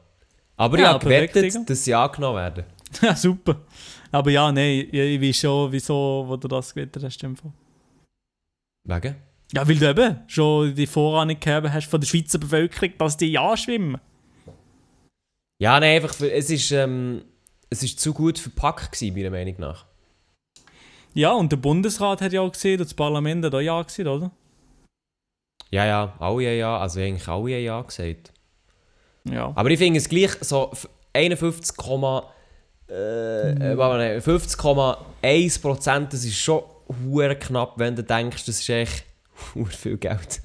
[0.57, 2.65] Aber Ja, ich habe gewettet, dass sie angenommen werden.
[3.03, 3.63] ja, super.
[4.11, 7.23] Aber ja, nein, ich, ich weiß schon, wieso wo du das gewettet hast.
[7.23, 7.53] im Fall.
[8.85, 9.17] Wegen?
[9.53, 13.33] Ja, weil du eben schon die Vorahnung gehabt hast von der Schweizer Bevölkerung, dass die
[13.33, 14.01] ja schwimmen.
[15.61, 17.23] Ja, nein, einfach, es ist, ähm,
[17.69, 19.85] es ist zu gut verpackt gewesen, meiner Meinung nach.
[21.13, 24.09] Ja, und der Bundesrat hat ja auch gesehen, und das Parlament hat auch ja gesehen,
[24.09, 24.31] oder?
[25.71, 28.33] Ja, ja, alle haben ja, also eigentlich alle ja gesagt.
[29.25, 29.53] Ja.
[29.55, 31.77] Aber ich finde es gleich so f- 51,
[32.89, 36.63] äh, äh, mal, 50,1 Prozent, das ist schon
[37.05, 39.05] hure knapp, wenn du denkst, das ist echt
[39.55, 40.41] hure viel Geld.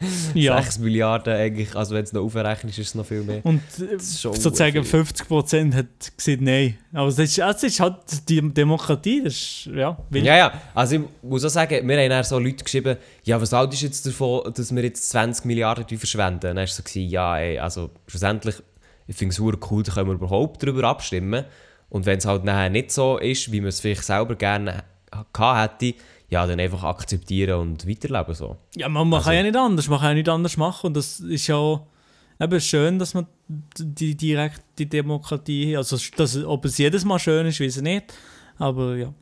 [0.34, 0.60] ja.
[0.62, 3.44] 6 Milliarden eigentlich, also wenn es noch aufrechnest, ist es noch viel mehr.
[3.44, 5.00] Und äh, sozusagen viel.
[5.00, 5.86] 50% hat
[6.16, 6.78] gesagt Nein.
[6.92, 7.96] Aber das ist, das ist halt
[8.28, 10.24] die Demokratie, das ist, ja, wild.
[10.24, 13.52] Ja, ja, also ich muss auch sagen, wir haben dann so Leute geschrieben, ja, was
[13.52, 16.40] haltest du jetzt davon, dass wir jetzt 20 Milliarden verschwenden?
[16.40, 18.56] Dann hast du so gesagt, ja, ey, also schlussendlich,
[19.06, 21.44] ich finde es super cool, da können wir überhaupt darüber abstimmen.
[21.88, 24.84] Und wenn es halt nachher nicht so ist, wie man es vielleicht selber gerne
[25.32, 25.98] gehabt hätte,
[26.30, 28.56] ja, dann einfach akzeptieren und weiterleben so.
[28.76, 30.94] Ja, man, man Also- kann ja nicht anders, man kann ja nicht anders machen und
[30.96, 31.80] das ist ja
[32.40, 37.60] eben schön, dass man die direkte Demokratie, also dass, ob es jedes Mal schön ist,
[37.60, 38.14] weiß ich nicht,
[38.58, 39.14] aber ja.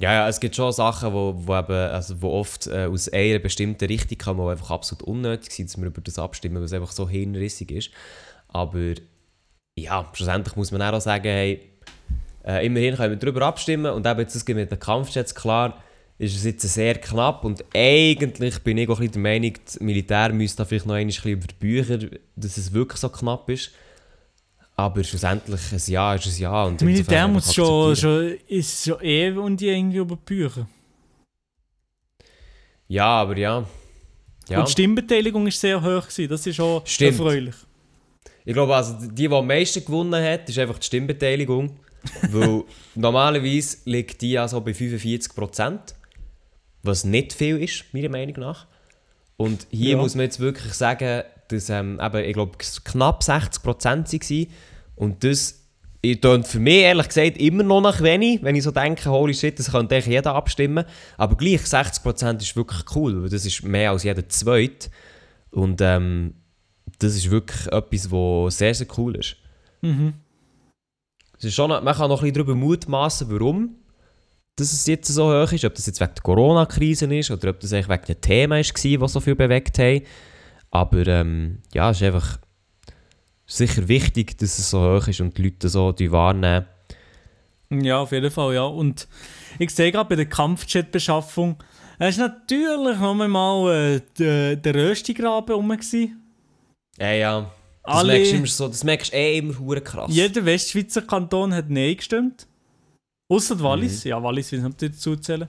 [0.00, 3.38] Ja, ja, es gibt schon Sachen, wo, wo, eben, also wo oft äh, aus einer
[3.38, 6.72] bestimmten Richtung kommen, die einfach absolut unnötig sind, dass wir über das abstimmen, weil es
[6.72, 7.90] einfach so hirnrissig ist.
[8.48, 8.94] Aber
[9.78, 11.70] ja, schlussendlich muss man auch sagen, hey,
[12.46, 15.82] äh, immerhin können wir darüber abstimmen und eben jetzt das mit den Kampfjets, klar,
[16.20, 19.80] ist es jetzt sehr knapp und eigentlich bin ich auch ein bisschen der Meinung, das
[19.80, 21.98] Militär müsste da vielleicht noch ein bisschen über die Bücher,
[22.36, 23.70] dass es wirklich so knapp ist.
[24.76, 26.64] Aber schlussendlich, ein Ja ist ein Ja.
[26.64, 30.68] Und Das Militär muss schon, schon, ist schon eh und die irgendwie über die Bücher.
[32.86, 33.64] Ja, aber ja.
[34.50, 34.58] ja.
[34.58, 37.12] Und die Stimmbeteiligung ist sehr hoch gewesen, das ist auch Stimmt.
[37.12, 37.54] erfreulich.
[38.44, 41.78] Ich glaube, also die, die am meisten gewonnen hat, ist einfach die Stimmbeteiligung.
[42.30, 45.94] weil normalerweise liegt die ja so bei 45%,
[46.82, 48.66] was nicht viel ist, meiner Meinung nach.
[49.36, 49.96] Und hier Ja.
[49.96, 54.46] muss man jetzt wirklich sagen, dass ähm, eben, ich glaube, knapp 60% waren.
[54.96, 55.56] Und das
[56.20, 59.58] tönt für mich ehrlich gesagt immer noch nach wenig, wenn ich so denke, holy shit,
[59.58, 60.84] das könnte eigentlich jeder abstimmen.
[61.16, 64.90] Aber gleich 60% ist wirklich cool, weil das ist mehr als jeder Zweite.
[65.50, 66.34] Und ähm,
[66.98, 69.36] das ist wirklich etwas, was sehr, sehr cool ist.
[69.82, 70.14] Mhm.
[71.38, 73.76] Es ist schon, man kann noch ein bisschen darüber mutmaßen, warum
[74.60, 75.64] dass es jetzt so hoch ist.
[75.64, 78.62] Ob das jetzt wegen der Corona-Krise ist oder ob das eigentlich wegen den Themen war,
[78.62, 80.02] die so viel bewegt haben.
[80.70, 82.38] Aber ähm, ja, es ist einfach
[83.46, 86.66] sicher wichtig, dass es so hoch ist und die Leute so die wahrnehmen.
[87.70, 88.64] Ja, auf jeden Fall, ja.
[88.64, 89.08] Und
[89.58, 91.56] ich sehe gerade bei der Kampfjet-Beschaffung,
[91.98, 95.76] es ist natürlich noch einmal äh, der, der Röstigraben rum.
[96.98, 97.50] Ja, ja.
[97.82, 100.10] Das Alle- merkst du immer so, das merkst du eh immer krass.
[100.12, 102.46] Jeder Westschweizer Kanton hat Nein gestimmt.
[103.30, 104.04] Außer Wallis.
[104.04, 105.48] Ja, Wallis will ich nicht dazu zählen.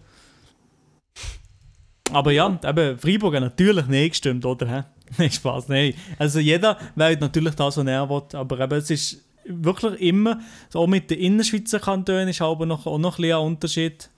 [2.12, 4.68] Aber ja, eben, Freiburg hat natürlich Nein gestimmt, oder?
[4.68, 4.84] hä?
[5.18, 5.94] Nein, Spaß, nein.
[6.18, 8.22] Also jeder wählt natürlich das, was er will.
[8.34, 10.40] Aber eben, es ist wirklich immer,
[10.70, 14.10] so auch mit den Innerschweizer Kantonen ist aber noch, auch noch ein bisschen ein Unterschied.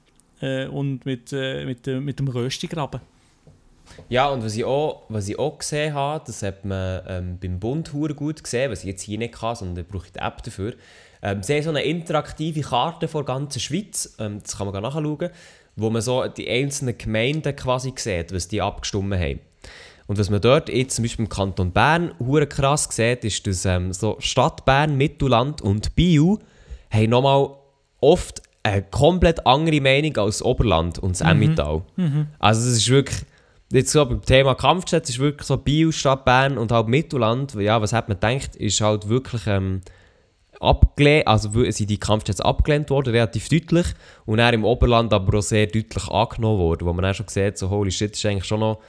[0.41, 3.01] Äh, und mit, äh, mit, äh, mit dem Röstigraben.
[4.09, 7.59] Ja, und was ich auch, was ich auch gesehen habe, das hat man ähm, beim
[7.59, 10.43] Bund gut gesehen, was ich jetzt hier nicht kann, sondern da brauche ich die App
[10.43, 10.73] dafür.
[11.23, 14.83] Ähm, sie haben so eine interaktive Karte vor der ganzen Schweiz, ähm, das kann man
[14.83, 15.29] nachschauen,
[15.77, 19.39] wo man so die einzelnen Gemeinden quasi sieht, was die abgestimmt haben.
[20.05, 23.65] Und was man dort jetzt zum Beispiel im Kanton Bern hure krass sieht, ist, dass
[23.65, 26.37] ähm, so Stadt Bern, Mittelland und Biel
[26.91, 27.51] haben nochmal
[28.01, 31.83] oft eine komplett andere Meinung als das Oberland und das Emmental.
[32.39, 33.21] Also es ist wirklich,
[33.71, 37.81] jetzt so beim Thema Kampfjet, ist wirklich so Biel, Stadt Bern und halt Mittelland, ja,
[37.81, 39.81] was hat man gedacht, ist halt wirklich ähm,
[40.63, 43.87] abgelehnt, also sind die Kampfjets abgelehnt worden, relativ deutlich,
[44.25, 47.57] und dann im Oberland aber auch sehr deutlich angenommen worden, wo man auch schon sieht,
[47.57, 48.79] so holy shit, das ist eigentlich schon noch,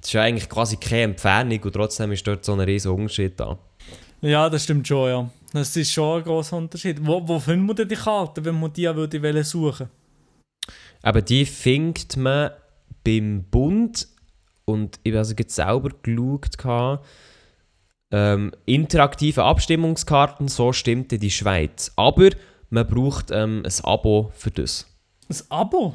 [0.00, 3.58] das ist eigentlich quasi keine Entfernung und trotzdem ist dort so ein riesen Unterschied da.
[4.20, 5.30] Ja, das stimmt schon, ja.
[5.52, 7.04] Das ist schon ein großer Unterschied.
[7.04, 9.88] Wo, wo findet man denn die Karte, wenn man die würde suchen
[11.02, 12.50] Aber die findet man
[13.04, 14.08] beim Bund
[14.64, 16.56] und ich habe also selber geschaut,
[18.12, 21.92] ähm, interaktive Abstimmungskarten, so stimmte die Schweiz.
[21.96, 22.30] Aber
[22.70, 24.86] man braucht ähm, ein Abo für das.
[25.28, 25.94] Ein Abo?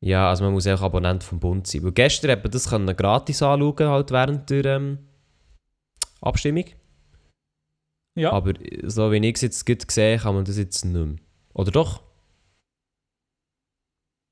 [0.00, 1.82] Ja, also man muss auch Abonnent vom Bund sein.
[1.84, 4.98] Weil gestern hat man das können gratis anschauen, halt während der ähm,
[6.20, 6.64] Abstimmung.
[8.16, 8.32] Ja.
[8.32, 8.52] Aber
[8.84, 11.16] so wie ich es jetzt gut gesehen kann man das jetzt nicht mehr.
[11.54, 12.02] Oder doch?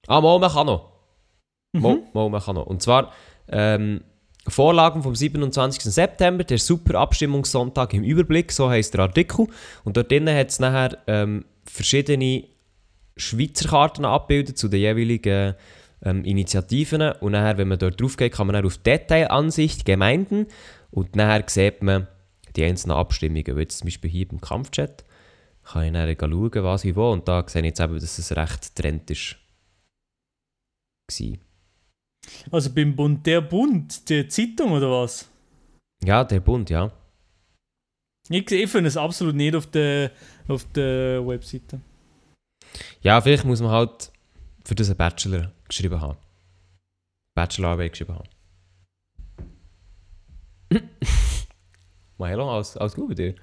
[0.07, 0.92] Ah, mal, man kann noch.
[1.73, 2.03] Mal, Mhm.
[2.12, 2.66] mal, man kann noch.
[2.66, 3.12] Und zwar
[3.49, 4.03] ähm,
[4.48, 5.83] Vorlagen vom 27.
[5.83, 9.46] September, der super Abstimmungssonntag im Überblick, so heisst der Artikel.
[9.85, 12.44] Und dort drinnen hat es nachher ähm, verschiedene
[13.16, 15.55] Schweizer Karten abgebildet zu den jeweiligen
[16.03, 17.12] ähm, Initiativen.
[17.20, 20.46] Und nachher, wenn man dort drauf geht, kann man dann auf Detailansicht Gemeinden
[20.90, 22.09] und nachher sieht man
[22.57, 23.57] die einzelnen Abstimmungen.
[23.57, 25.05] Wie jetzt zum Beispiel hier beim Kampfchat
[25.64, 27.12] kann ich dann schauen, was ich wo.
[27.12, 29.37] Und da sehe ich jetzt eben, dass es recht Trend ist.
[31.09, 31.49] War.
[32.50, 35.28] Also beim Bund, der Bund, die Zeitung oder was?
[36.04, 36.92] Ja, der Bund, ja.
[38.28, 40.12] Ich, ich finde es absolut nicht auf der,
[40.48, 41.80] auf der Webseite.
[43.02, 44.12] Ja, vielleicht muss man halt
[44.64, 46.18] für das einen Bachelor geschrieben haben.
[47.35, 48.28] Bachelorarbeit geschrieben haben.
[52.18, 53.35] Milo, alles, alles gut bei dir?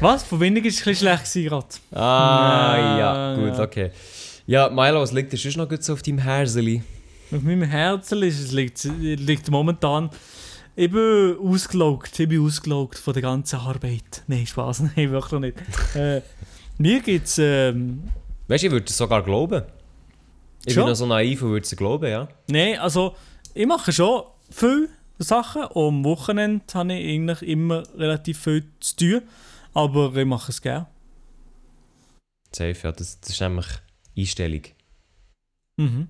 [0.00, 0.24] Was?
[0.24, 1.66] Von wenig ist es ein bisschen schlecht gerade.
[1.92, 3.90] Ah, Ja, ja, gut, okay.
[4.46, 6.82] Ja, Milo, was liegt dir sonst noch gut so auf deinem Herzeli?
[7.34, 10.10] Auf meinem Herzen ist es liegt, liegt momentan.
[10.76, 12.18] Ich bin ausgelaugt.
[12.20, 14.22] Ich bin ausgelaugt von der ganzen Arbeit.
[14.26, 15.56] Nein, Spaß, nein, wirklich nicht.
[15.96, 16.20] äh,
[16.78, 17.38] mir gibt es.
[17.38, 18.10] Ähm,
[18.48, 19.62] Weißt du, ich würde es sogar glauben.
[20.66, 20.82] Ich Schon?
[20.84, 22.28] bin noch so naiv und würde es glauben, ja.
[22.48, 23.16] nein, also
[23.54, 25.64] ich mache schon viele Sachen.
[25.64, 29.22] Und am Wochenende habe ich eigentlich immer relativ viel zu tun.
[29.74, 30.86] Aber ich mache es gerne.
[32.54, 33.66] Safe, ja, das, das ist nämlich
[34.16, 34.62] Einstellung.
[35.78, 36.08] Mhm.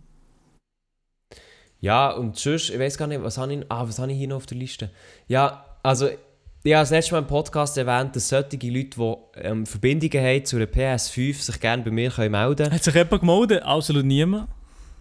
[1.82, 4.28] Ja, und sonst, ich weiß gar nicht, was habe ich, ah, was habe ich hier
[4.28, 4.88] noch auf der Liste?
[5.26, 9.66] Ja, also, ich habe das letzte Mal im Podcast erwähnt, dass solche Leute, die ähm,
[9.66, 12.72] Verbindungen haben zu einer PS5, sich gerne bei mir können melden können.
[12.72, 13.64] Hat sich jemand gemeldet?
[13.64, 14.46] Absolut niemand.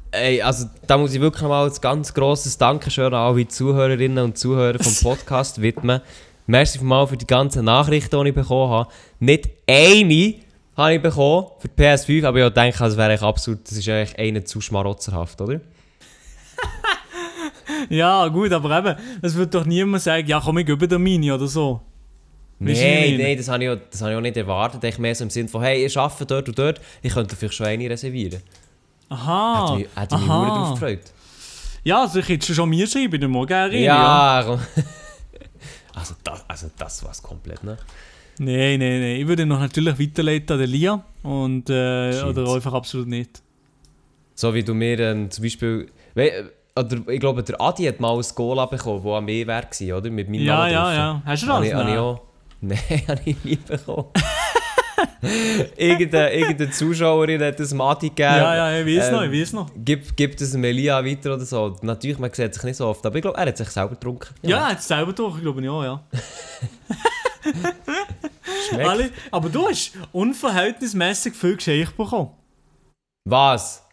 [0.10, 4.40] Ey, also, da muss ich wirklich mal ein ganz grosses Dankeschön an alle Zuhörerinnen und
[4.40, 6.02] Zuhörer vom Podcast widmen.
[6.48, 8.90] Merci mal für die ganzen Nachrichten, die ich bekommen habe.
[9.20, 10.34] Nicht eine
[10.76, 14.18] habe ich bekommen für die PS5, aber ich denke, das wäre absurd, das ist eigentlich
[14.18, 15.62] einer zu schmarotzerhaft, oder?
[17.90, 21.34] Ja, gut, aber eben, es wird doch niemand sagen, ja komm, ich gebe dir meine
[21.34, 21.82] oder so.
[22.60, 24.84] Ich Nein, nein, das habe ich, auch- das habe ich auch nicht erwartet.
[24.84, 27.56] Ich mehr so im Sinne von, hey, ich arbeite dort und dort, ich könnte vielleicht
[27.56, 28.42] schon eine reservieren.
[29.10, 29.78] Aha.
[29.78, 31.00] Hätte hätte mich verdammt drauf gefreut.
[31.84, 34.60] Ja, also ich hätte schon mir schreiben, dann morgen gerne Ja, komm.
[35.96, 37.78] also, das, also das war es komplett, ne?
[38.38, 39.16] Nein, nein, nein.
[39.22, 41.04] Ich würde noch natürlich weiterleiten an den Lia.
[41.24, 43.42] Und, äh, oder einfach absolut nicht.
[44.36, 45.90] So wie du mir ähm, zum Beispiel...
[46.16, 50.10] Oder ich glaube, der Adi hat mal ein Goal bekommen, das an mir gewesen, oder?
[50.10, 50.94] Mit meinem Ja, Namen ja, drauf.
[50.96, 51.22] ja.
[51.26, 51.66] Hast du das?
[51.66, 51.98] ich, habe ich Nein.
[51.98, 52.22] auch...
[52.62, 54.06] Nein, habe ich nie bekommen.
[55.78, 58.30] irgendeine, irgendeine Zuschauerin hat das Adi gegeben.
[58.36, 59.70] Ja, ja, ich weiß noch, Ähm, ich weiß noch.
[59.76, 61.76] Gibt, gibt es Melia weiter oder so?
[61.82, 64.34] Natürlich, man sieht sich nicht so oft, aber ich glaube, er hat sich selber getrunken.
[64.44, 66.04] Ja, er hat es selber ich glaube ich auch, ja.
[68.88, 72.30] Alle, aber du hast unverhältnismäßig viel Geschichte bekommen.
[73.28, 73.84] Was?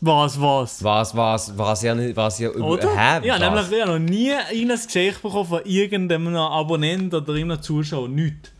[0.00, 0.82] Was, was?
[0.84, 2.66] Was, was, was ja nicht, was ja über...
[2.66, 2.88] Oder?
[2.90, 3.26] Hä?
[3.26, 3.40] ja, was?
[3.40, 8.08] nämlich ich habe noch nie ein Geschichte bekommen von irgendeinem Abonnenten oder irgendeinem Zuschauer.
[8.08, 8.52] Nicht.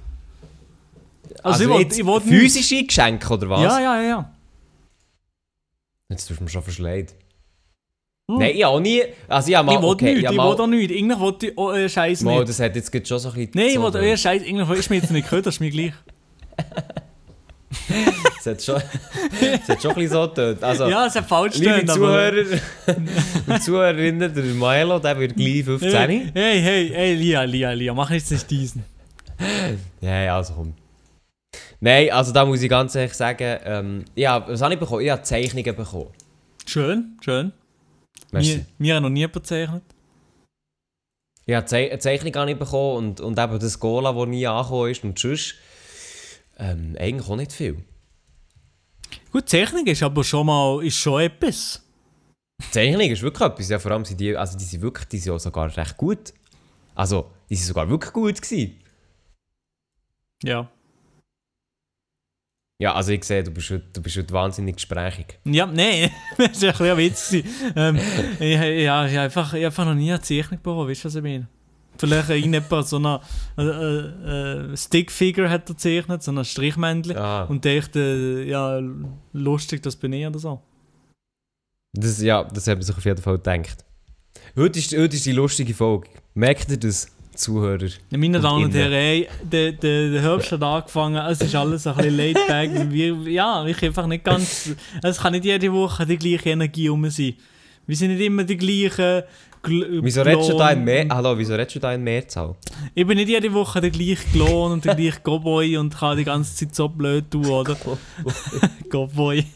[1.42, 2.40] Also, ich wollte jetzt ich wollt nicht.
[2.40, 3.62] physische Geschenke, oder was?
[3.62, 4.33] Ja, ja, ja, ja.
[6.09, 7.14] Jetzt tust du mir schon verschleid.
[8.31, 8.38] Hm.
[8.38, 9.05] Nein, ich auch nie...
[9.29, 9.77] Also ich habe mal...
[9.77, 10.90] ich wollte okay, nicht, ich ich mal, wollte auch nicht.
[10.90, 12.48] Irgendwie wollte ich äh, Scheiß mal, nicht.
[12.48, 13.51] das hat jetzt schon so ein bisschen...
[13.55, 15.92] Nein, ich wollte euer Scheiß, irgendwie ist mir jetzt nicht gehört, das ist mir gleich.
[18.37, 18.83] Das hat schon,
[19.40, 20.62] das hat schon ein bisschen so getönt.
[20.64, 22.61] Also, ja, es hat falsch liebe aber- Zuhörer
[23.46, 25.90] und Zuhörerinnen, der Milo, der wird gleich 15.
[25.92, 28.85] Hey, hey, hey, hey, Lia, Lia, Lia, mach jetzt nicht diesen.
[30.00, 30.74] Ja, ja, also komm.
[31.81, 35.02] Nein, also da muss ich ganz ehrlich sagen, ähm, ja, was habe ich bekommen?
[35.02, 36.09] Ich habe Zeichnungen bekommen.
[36.66, 37.52] Schön, schön.
[38.33, 38.57] Merci.
[38.57, 39.83] Mir, mir hat noch nie bezeichnet.
[41.46, 44.90] Ich habe Ze Zeichnung habe ich bekommen und, und eben das Gola, das nie angekommen
[44.90, 45.54] ist und sonst
[46.59, 47.85] ähm, eigentlich auch nicht viel.
[49.33, 51.83] Gut, Technik ist aber schon mal ist schon etwas.
[52.61, 55.18] Die Zeichnung ist wirklich etwas, ja, vor allem sind die, also die sind wirklich, die
[55.18, 56.35] sind auch sogar recht gut.
[56.94, 58.81] Also, die sind sogar wirklich gut gewesen.
[60.42, 60.71] Ja.
[62.81, 65.38] Ja, also ich sehe, du bist heute, du bist heute wahnsinnig gesprächig.
[65.44, 67.33] Ja, nein, das war ein bisschen ein Witz.
[67.77, 67.97] ähm,
[68.38, 71.09] ich, ja, ich habe einfach, ich hab einfach noch nie eine Zeichnung bekommen, weißt du,
[71.09, 71.49] was ich meine?
[71.99, 73.21] Vielleicht irgendjemand so eine
[73.57, 77.17] äh, äh, äh, Stickfigure hat er gezeichnet, so ein Strichmännchen.
[77.17, 78.81] Ah, Und dachte, äh, ja,
[79.33, 80.61] lustig, das bin ich oder so.
[81.93, 83.85] das, ja, das hat man sich auf jeden Fall gedacht.
[84.57, 86.09] Heute ist, heute ist die lustige Folge.
[86.35, 87.09] Merkt ihr das?
[87.35, 87.89] Zuhörer.
[88.11, 88.75] Meine Damen und.
[88.75, 92.71] Herren, der, der, der Herbst hat angefangen, es ist alles ein bisschen laid back.
[92.91, 94.71] Wir, ja, ich einfach nicht ganz.
[95.03, 97.35] Es kann nicht jede Woche die gleiche Energie um sein.
[97.87, 99.23] Wir sind nicht immer die gleichen.
[99.62, 101.07] Gl Wieso redest du da in mehr?
[101.11, 102.55] Hallo, wieso redest du da in Mehrzahl?
[102.94, 106.25] Ich bin nicht jede Woche der gleiche Klon und der gleiche Cowboy und kann die
[106.25, 107.77] ganze Zeit so blöd tun, oder?
[108.90, 109.44] Cowboy.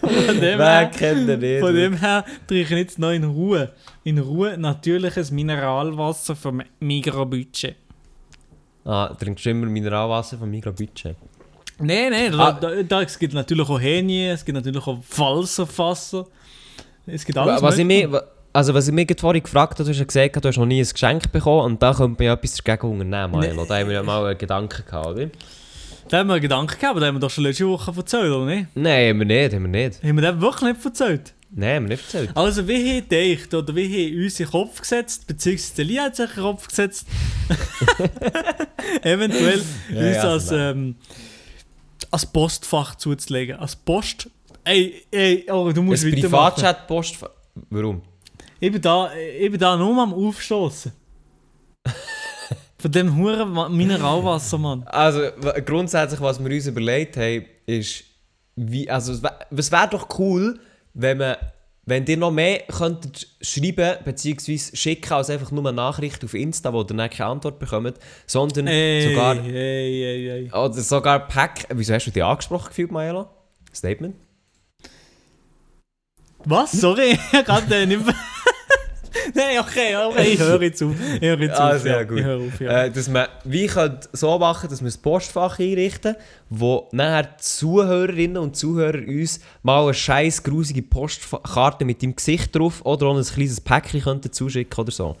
[0.00, 1.60] von dem Wer her, kennt den nicht?
[1.60, 3.72] von dem her trinke ich jetzt noch in Ruhe.
[4.04, 7.76] In Ruhe natürliches Mineralwasser vom Mikrobudget.
[8.84, 11.16] Ah, trinkst du immer Mineralwasser von Mikrobudget?
[11.78, 12.52] Nein, nein, Ah.
[12.52, 16.26] da, da, da, es gibt natürlich auch Hähnie, es gibt natürlich auch Falserfasser.
[17.12, 17.62] Es gibt alles.
[17.62, 18.06] Was ich mich,
[18.52, 20.80] also was ich mich vorhin gefragt habe, du hast ja gesagt, du hast noch nie
[20.80, 23.40] ein Geschenk bekommen und da könnte man ja etwas dagegen unternehmen.
[23.40, 23.66] Nee.
[23.68, 25.30] Da haben wir ja mal einen Gedanken gehabt, oder?
[26.08, 28.32] Da haben wir einen Gedanken gehabt, aber da haben wir doch schon letzte Woche erzählt,
[28.32, 28.66] oder nicht?
[28.74, 30.02] Nein, haben wir nicht, haben wir nicht.
[30.02, 31.34] Haben wir das wirklich nicht erzählt?
[31.52, 32.30] Nein, haben wir nicht erzählt.
[32.34, 36.02] Also, wie haben gedacht, oder wie haben uns in den Kopf gesetzt, beziehungsweise der Lia
[36.04, 37.06] hat sich in den Kopf gesetzt,
[39.02, 40.96] eventuell Ja, uns ja, als, also ähm,
[42.10, 43.56] als Postfach zuzulegen.
[43.56, 44.28] Als Post.
[44.64, 46.54] Ey, ey, oh, du musst Ein weitermachen.
[46.54, 47.18] Privatchat-Post...
[47.70, 48.02] Warum?
[48.60, 50.92] Ich bin da, ich bin da nur am Aufstoßen.
[52.78, 54.82] Von dem huren Wa- Mineralwasser, Mann.
[54.84, 55.22] Also
[55.64, 58.04] grundsätzlich, was wir uns überlegt haben, ist,
[58.56, 60.58] wie, also es wär- wäre doch cool,
[60.94, 61.36] wenn man,
[61.86, 64.58] wenn ihr noch mehr könntet schreiben bzw.
[64.74, 67.94] schicken als einfach nur eine Nachricht auf Insta, wo ihr dann keine Antwort bekommt,
[68.26, 71.66] sondern Ey, sogar, ey, ey, oder sogar Pack.
[71.70, 73.26] Wieso hast du dich angesprochen gefühlt, Maelo?
[73.74, 74.16] Statement?
[76.44, 76.72] Was?
[76.72, 78.14] Sorry, ich gerade nicht mehr...
[79.34, 80.92] Nein, okay, okay, ich höre jetzt auf.
[81.16, 82.02] Ich höre jetzt Ah, auf, sehr ja.
[82.04, 82.18] gut.
[82.18, 82.84] Ich auf, ja.
[82.84, 86.16] Äh, dass man wie könnte so machen, dass wir ein Postfach einrichten,
[86.48, 92.84] wo nachher Zuhörerinnen und Zuhörer uns mal eine scheiß grusige Postkarte mit dem Gesicht drauf
[92.84, 95.16] oder auch ein kleines Päckchen könnten zuschicken oder so.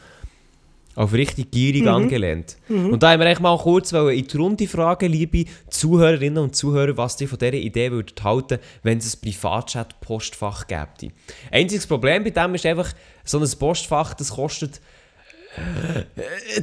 [0.96, 2.56] Auf richtig gierig angelehnt.
[2.68, 6.96] Und da haben wir eigentlich mal kurz in die Runde fragen, liebe Zuhörerinnen und Zuhörer,
[6.96, 11.14] was ihr von dieser Idee würdet halten, wenn es ein Privatchat-Postfach gäbe.
[11.50, 12.92] Einziges Problem bei dem ist einfach,
[13.24, 14.80] so ein Postfach, das kostet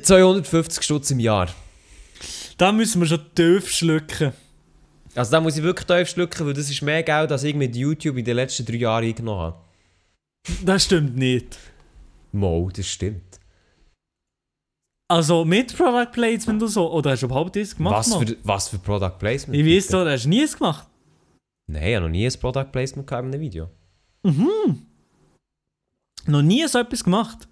[0.01, 1.47] 250 Stutz im Jahr.
[2.57, 4.33] Da müssen wir schon tief schlucken.
[5.15, 7.75] Also da muss ich wirklich tief schlucken, weil das ist mehr Geld, als ich mit
[7.75, 9.57] YouTube in den letzten drei Jahren eingenommen habe.
[10.63, 11.57] Das stimmt nicht.
[12.33, 13.39] Mo, das stimmt.
[15.09, 16.91] Also mit Product Placement und so.
[16.91, 17.95] Oder hast du überhaupt das gemacht?
[17.95, 18.27] Was Mann?
[18.27, 19.59] für, was für Product Placement?
[19.59, 20.85] Ich weiß doch, hast du nie es gemacht.
[21.67, 23.69] Nein, ich habe noch nie ein Product Placement in einem Video.
[26.25, 27.47] Noch nie so etwas gemacht.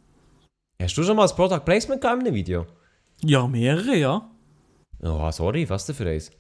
[0.82, 2.66] Hast du schon mal ein Product Placement in einem Video?
[3.24, 4.30] Ja, mehrere, ja.
[5.02, 6.32] Oh, sorry, was denn für eins?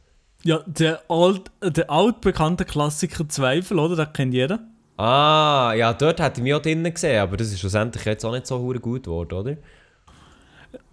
[0.43, 3.95] Ja, der, alt, der altbekannte Klassiker Zweifel, oder?
[3.95, 4.60] Das kennt jeder.
[4.97, 8.32] Ah, ja, dort hätte ich mich auch drinnen gesehen, aber das ist schlussendlich jetzt auch
[8.32, 9.58] nicht so gut geworden, oder?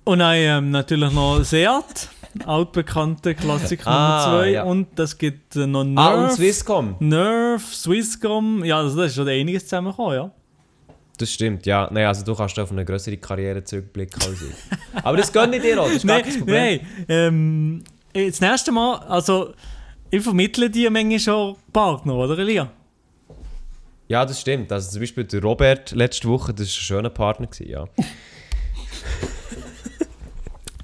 [0.04, 2.08] Und dann ähm, natürlich noch Seat,
[2.46, 4.50] altbekannte Klassiker Ah, Nummer 2.
[4.50, 4.62] ja.
[4.64, 6.96] Und das gibt äh, noch Ah, und Nerf, Swisscom.
[7.00, 8.64] Nerf, Swisscom.
[8.64, 10.30] Ja, also das ist schon einiges zusammengekommen, ja.
[11.18, 11.88] Das stimmt, ja.
[11.92, 15.04] Nein, also du kannst auf eine größere Karriere zurückblicken als ich.
[15.04, 16.56] Aber das gönne ich dir auch, das ist gar Nein, kein Problem.
[16.56, 16.86] nein.
[17.08, 19.52] Ähm, äh, das nächste Mal, also
[20.10, 22.70] ich vermittle dir manchmal schon Partner, oder Elia?
[24.08, 24.70] Ja, das stimmt.
[24.72, 27.84] Also zum Beispiel der Robert letzte Woche, das war ein schöner Partner, gewesen, ja.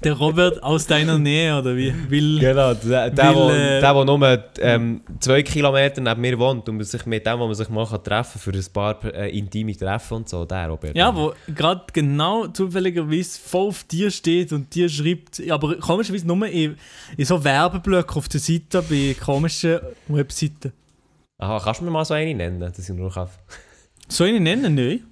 [0.03, 1.93] Der Robert aus deiner Nähe, oder wie?
[2.09, 6.39] Will, Genau, der, der, Weil, wo, äh, der, wo nur ähm, zwei Kilometer neben mir
[6.39, 9.13] wohnt und sich mit dem, wo man sich mal kann treffen kann, für ein paar
[9.13, 10.95] äh, intime Treffen und so, der Robert.
[10.95, 16.47] Ja, wo gerade genau zufälligerweise voll auf dir steht und dir schreibt, aber komischerweise nur
[16.47, 16.77] in,
[17.17, 20.71] in so Werbeblöcken auf der Seite bei komischen Webseiten.
[21.39, 23.11] Aha, kannst du mir mal so eine nennen, dass ich nur.
[24.07, 24.75] Soll ich ihn nennen?
[24.75, 25.03] Nein.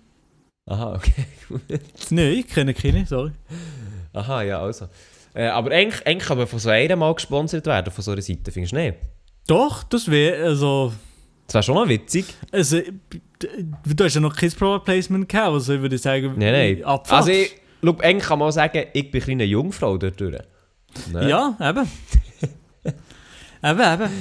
[0.66, 1.26] Aha, okay.
[2.10, 3.32] Nein, ich kenne keine, sorry.
[4.18, 4.88] Aha, ja, also.
[5.34, 8.22] Äh, aber eigentlich, eigentlich kann man von so einem mal gesponsert werden, von so einer
[8.22, 8.98] Seite, findest du nicht?
[9.48, 10.94] Doch, das wäre, also,
[11.46, 12.26] Das wäre schon mal witzig.
[12.52, 12.80] also,
[13.40, 16.84] du hast ja noch kein Product Placement gehabt, also ich würde sagen, Nein, nein.
[16.84, 17.22] Abfahrt.
[17.22, 20.38] Also, ich, schau, eigentlich kann man auch sagen, ich bin ein eine Jungfrau dort durch.
[21.12, 21.30] Ne?
[21.30, 21.88] Ja, eben.
[23.64, 24.12] eben, eben.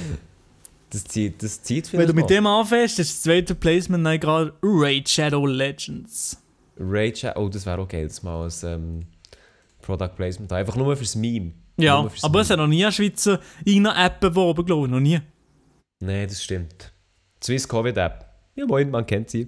[0.89, 4.53] Das zieht, das zieht Wenn du mit dem anfängst, ist das zweite Placement dann gerade
[4.61, 6.41] Raid Shadow Legends.
[6.79, 9.05] Rage, oh, das wäre geil, das mal als ähm,
[9.87, 10.51] Product Placement.
[10.53, 11.53] Einfach nur fürs Meme.
[11.77, 14.99] Ja, fürs aber es hat noch nie eine Schweizer irgendeine App beworben, glaube ich, noch
[14.99, 15.19] nie.
[15.99, 16.93] Nein, das stimmt.
[17.43, 18.25] Swiss Covid App.
[18.55, 19.47] Ja, moin, man kennt sie.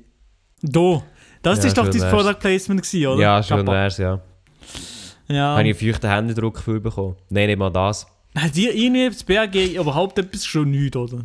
[0.61, 1.03] Da.
[1.41, 2.11] Das Ja, ist doch dein wär's.
[2.11, 3.21] Product Placement gewesen, oder?
[3.21, 3.71] Ja, Kappa.
[3.71, 4.19] wär's, ja.
[5.27, 5.55] Ja.
[5.57, 7.15] Habe ich einen feuchten Händedruck für bekommen?
[7.29, 8.07] Nein, nicht mal das.
[8.35, 11.17] Hat dir irgendwie das BRG überhaupt etwas schon nicht, oder?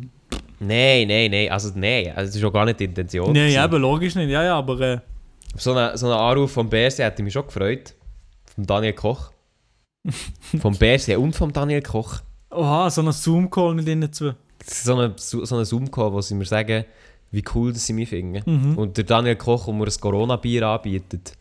[0.59, 1.49] Nein, nein, nein.
[1.51, 2.13] Also, nein.
[2.15, 3.33] Also, das ist auch gar nicht die Intention.
[3.33, 4.29] Nein, eben, logisch nicht.
[4.29, 4.99] Ja, ja, aber äh,
[5.57, 7.93] So ein so eine Anruf vom BRC hätte mich schon gefreut.
[8.55, 9.31] Vom Daniel Koch.
[10.59, 12.21] vom BSC und vom Daniel Koch.
[12.51, 14.35] Oha, so ein Zoom-Call mit ihnen zwei.
[14.63, 16.85] So eine, so eine Zoom-Call, wo sie mir sagen,
[17.31, 18.41] wie cool dass sie mich finden.
[18.45, 18.77] Mhm.
[18.77, 21.33] Und der Daniel Koch, der mir ein Corona-Bier anbietet.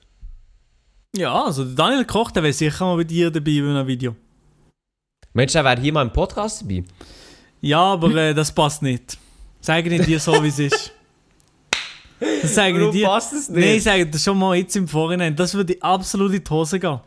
[1.17, 4.17] Ja, also der Daniel Koch, der wäre sicher mal bei dir dabei bei einem Video.
[5.33, 6.85] Meinst du, er wäre hier mal im Podcast dabei?
[7.61, 9.19] Ja, aber äh, das passt nicht.
[9.61, 10.93] Sage nicht dir so, wie es ist.
[12.43, 13.07] Das sage ich Warum dir.
[13.07, 13.64] passt es nicht?
[13.64, 15.35] Nein, ich sage das schon mal jetzt im Vorhinein.
[15.37, 17.01] Das würde absolut in die Hose gehen.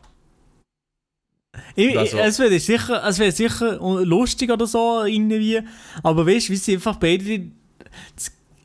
[1.75, 5.61] Ich, ich, Also- es wäre sicher, es wäre sicher lustig oder so irgendwie,
[6.03, 7.47] aber weißt du, wie sie einfach beide.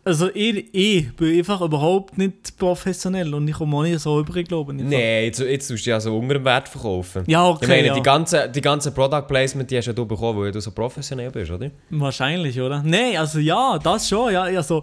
[0.05, 4.43] Also ich, ich bin einfach überhaupt nicht professionell und ich komme auch nicht so rüber,
[4.43, 4.83] glaube ich.
[4.83, 7.23] Nein, jetzt, jetzt tust du ja so unter dem Wert verkaufen.
[7.29, 7.59] Ja, okay.
[7.63, 7.95] ich meine, ja.
[7.95, 11.31] die ganzen die ganze Product Placement, die hast ja du bekommen, weil du so professionell
[11.31, 11.71] bist, oder?
[11.91, 12.83] Wahrscheinlich, oder?
[12.83, 14.33] Nein, also ja, das schon.
[14.33, 14.83] Ja, also,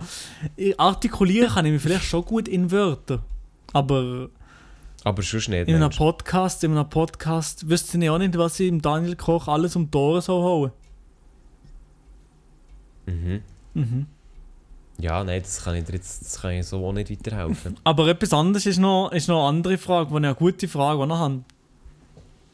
[0.78, 3.22] artikulieren kann ich mich vielleicht schon gut in Wörtern.
[3.74, 4.30] Aber
[5.04, 5.68] Aber sonst nicht.
[5.68, 5.90] in einem?
[5.90, 9.92] Podcast, in einem Podcast wüsste ich auch nicht, was ich im Daniel Koch alles um
[9.92, 10.72] die Ohren so hauen.
[13.06, 13.42] Mhm.
[13.74, 14.06] Mhm.
[15.00, 17.78] Ja, nein, das kann ich dir jetzt das kann ich so auch nicht weiterhelfen.
[17.84, 21.02] Aber etwas anderes ist noch, ist noch eine andere Frage, die ich eine gute Frage
[21.02, 21.44] auch noch habe.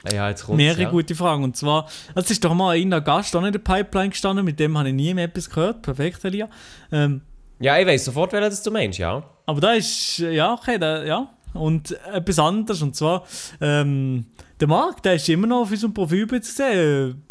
[0.03, 0.89] Ah ja, jetzt kommt Mehrere ja.
[0.91, 1.43] gute Fragen.
[1.43, 4.77] Und zwar, es ist doch mal ein Gast auch in der Pipeline gestanden, mit dem
[4.77, 5.81] habe ich nie mehr etwas gehört.
[5.81, 6.47] Perfekt, Elia.
[6.91, 7.21] Ähm,
[7.59, 9.23] Ja, ich weiß sofort, welches du meinst, ja.
[9.47, 11.29] Aber da ist, ja, okay, da, ja.
[11.53, 13.23] Und etwas anderes, und zwar,
[13.61, 14.25] ähm,
[14.59, 17.23] der Marc, der ist immer noch auf unserem Profilbild zu sehen.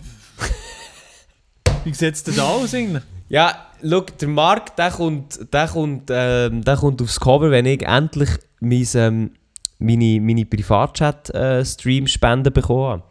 [1.84, 3.02] Wie sieht es denn da aus eigentlich?
[3.28, 7.82] Ja, look, der Marc, der kommt, der kommt, ähm, der kommt aufs Cover, wenn ich
[7.82, 8.30] endlich
[8.60, 9.30] mein, ähm,
[9.78, 13.02] meine, meine Privatchat-Stream-Spenden bekommen habe.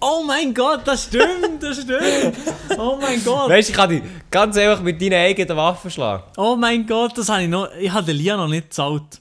[0.00, 2.36] Oh mein Gott, das stimmt, das stimmt.
[2.78, 3.50] Oh mein Gott.
[3.50, 6.22] Weißt du, ich kann dich ganz einfach mit deinen eigenen Waffen schlagen.
[6.36, 9.20] Oh mein Gott, das habe ich noch, ich habe den Lia noch nicht gezahlt.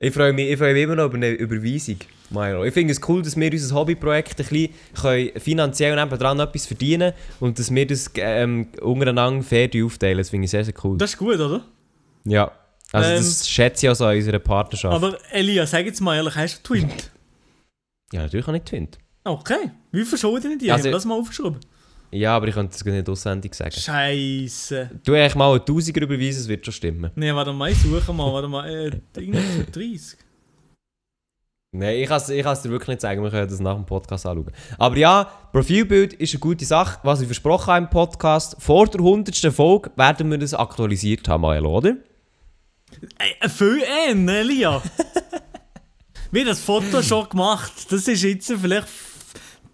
[0.00, 1.98] Ich freue mich, ich freue mich immer noch über eine Überweisung,
[2.30, 2.64] Milo.
[2.64, 4.68] Ich finde es cool, dass wir unser Hobbyprojekt ein bisschen
[5.00, 10.18] können finanziell nebendran etwas verdienen und dass wir das ähm, untereinander fair aufteilen.
[10.18, 10.96] Das finde ich sehr, sehr cool.
[10.98, 11.64] Das ist gut, oder?
[12.24, 12.50] ja.
[12.92, 14.94] Also Ähm, das schätze ich auch so an unserer Partnerschaft.
[14.94, 17.10] Aber Elia, sag jetzt mal ehrlich, hast du Twint?
[18.12, 18.98] ja, natürlich habe ich Twint.
[19.24, 20.72] Okay, wie viel Schulden in dir?
[20.74, 21.56] Also- wir das mal aufgeschrieben?
[22.12, 23.72] Ja, aber ich könnte das nicht auswendig sagen.
[23.72, 24.90] Scheiße.
[25.04, 27.10] Du eigentlich mal einen Tausiger überweisen, es wird schon stimmen.
[27.16, 30.18] Nee, warte mal, ich suche mal, warte mal, äh, irgendwie 30.
[31.76, 33.84] Nein, ich kann es ich kann's dir wirklich nicht sagen, wir können das nach dem
[33.84, 34.52] Podcast anschauen.
[34.78, 37.00] Aber ja, Profilbild ist eine gute Sache.
[37.02, 39.36] Was ich versprochen habe im Podcast, vor der 100.
[39.52, 41.96] Folge werden wir das aktualisiert haben, Mael, oder?
[43.18, 44.80] Ey, viel eher, ne, Elia.
[46.30, 47.72] Wie das Foto schon gemacht.
[47.90, 48.86] Das ist jetzt vielleicht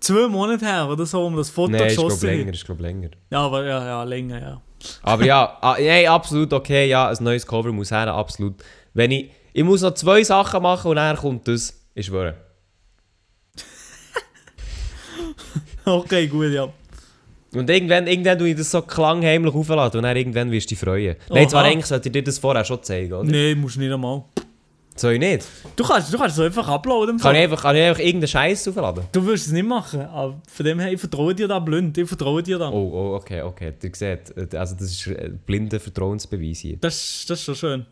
[0.01, 3.11] zwei Monate her oder so, um das Foto Nein, geschossen länger, ist glaube länger.
[3.31, 4.63] Ja, aber ja, ja, länger, ja.
[5.03, 8.55] Aber ja, ah, nein, absolut okay, ja, ein neues Cover muss her, absolut.
[8.95, 12.35] Wenn ich, ich muss noch zwei Sachen machen und dann kommt das, ich schwöre.
[15.85, 16.69] Okay, gut, ja.
[17.53, 20.79] Und irgendwann, irgendwann tue ich das so klangheimlich aufladen und dann irgendwann wirst du dich
[20.79, 21.17] freuen.
[21.31, 21.71] Nein, zwar Aha.
[21.71, 23.25] eigentlich sollte ich dir das vorher schon zeigen, oder?
[23.25, 24.23] Nee, musst du nicht einmal.
[24.95, 25.47] Soll ich nicht?
[25.77, 27.19] Du kannst, du kannst es einfach uploaden.
[27.19, 29.05] Kann ich einfach, kann ich einfach irgendeinen Scheiß aufladen?
[29.11, 31.97] Du wirst es nicht machen, aber von dem her, ich vertraue dir da blind.
[31.97, 32.71] Ich vertraue dir da.
[32.71, 33.73] Oh, oh, okay, okay.
[33.93, 36.77] Seht, äh, also das ist ein blinder Vertrauensbeweis hier.
[36.77, 37.87] Das, das ist schon schön.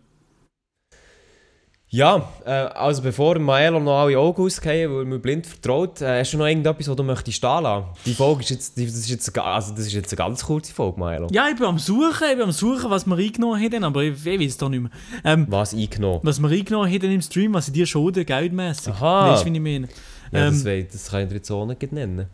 [1.91, 6.35] Ja, äh, also bevor Maelo noch alle Augen ausgehen, weil mir blind vertraut, äh, hast
[6.35, 7.87] du noch irgendetwas, was du möchtest stehen lassen?
[8.05, 10.75] Die Folge ist jetzt, die, das ist jetzt, also das ist jetzt eine ganz kurze
[10.75, 11.29] Folge, Maelo.
[11.31, 14.27] Ja, ich bin am Suchen, ich bin am Suchen, was wir eingenommen haben, aber ich,
[14.27, 14.91] ich weiß es doch nicht mehr.
[15.25, 16.21] Ähm, Was eingenommen?
[16.25, 18.93] was wir eingenommen haben im Stream, was ich dir schulde, geldmässig.
[18.93, 19.33] Aha.
[19.33, 19.89] Weißt du, wie ich meine?
[20.31, 22.27] Ja, das, Ähm, wei- das kann ich dir jetzt auch nicht nennen.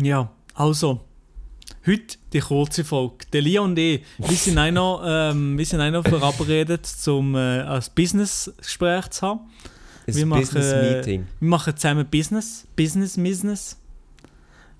[0.00, 1.00] Ja, also.
[1.84, 3.26] Heute die kurze Folge.
[3.32, 7.34] Der Lia und ich, wir sind auch noch, ähm, wir sind auch noch verabredet, um
[7.34, 9.40] äh, ein Business-Gespräch zu haben.
[10.06, 11.26] Ein wir machen, Business-Meeting.
[11.40, 12.68] Wir machen zusammen Business.
[12.76, 13.76] Business, Business.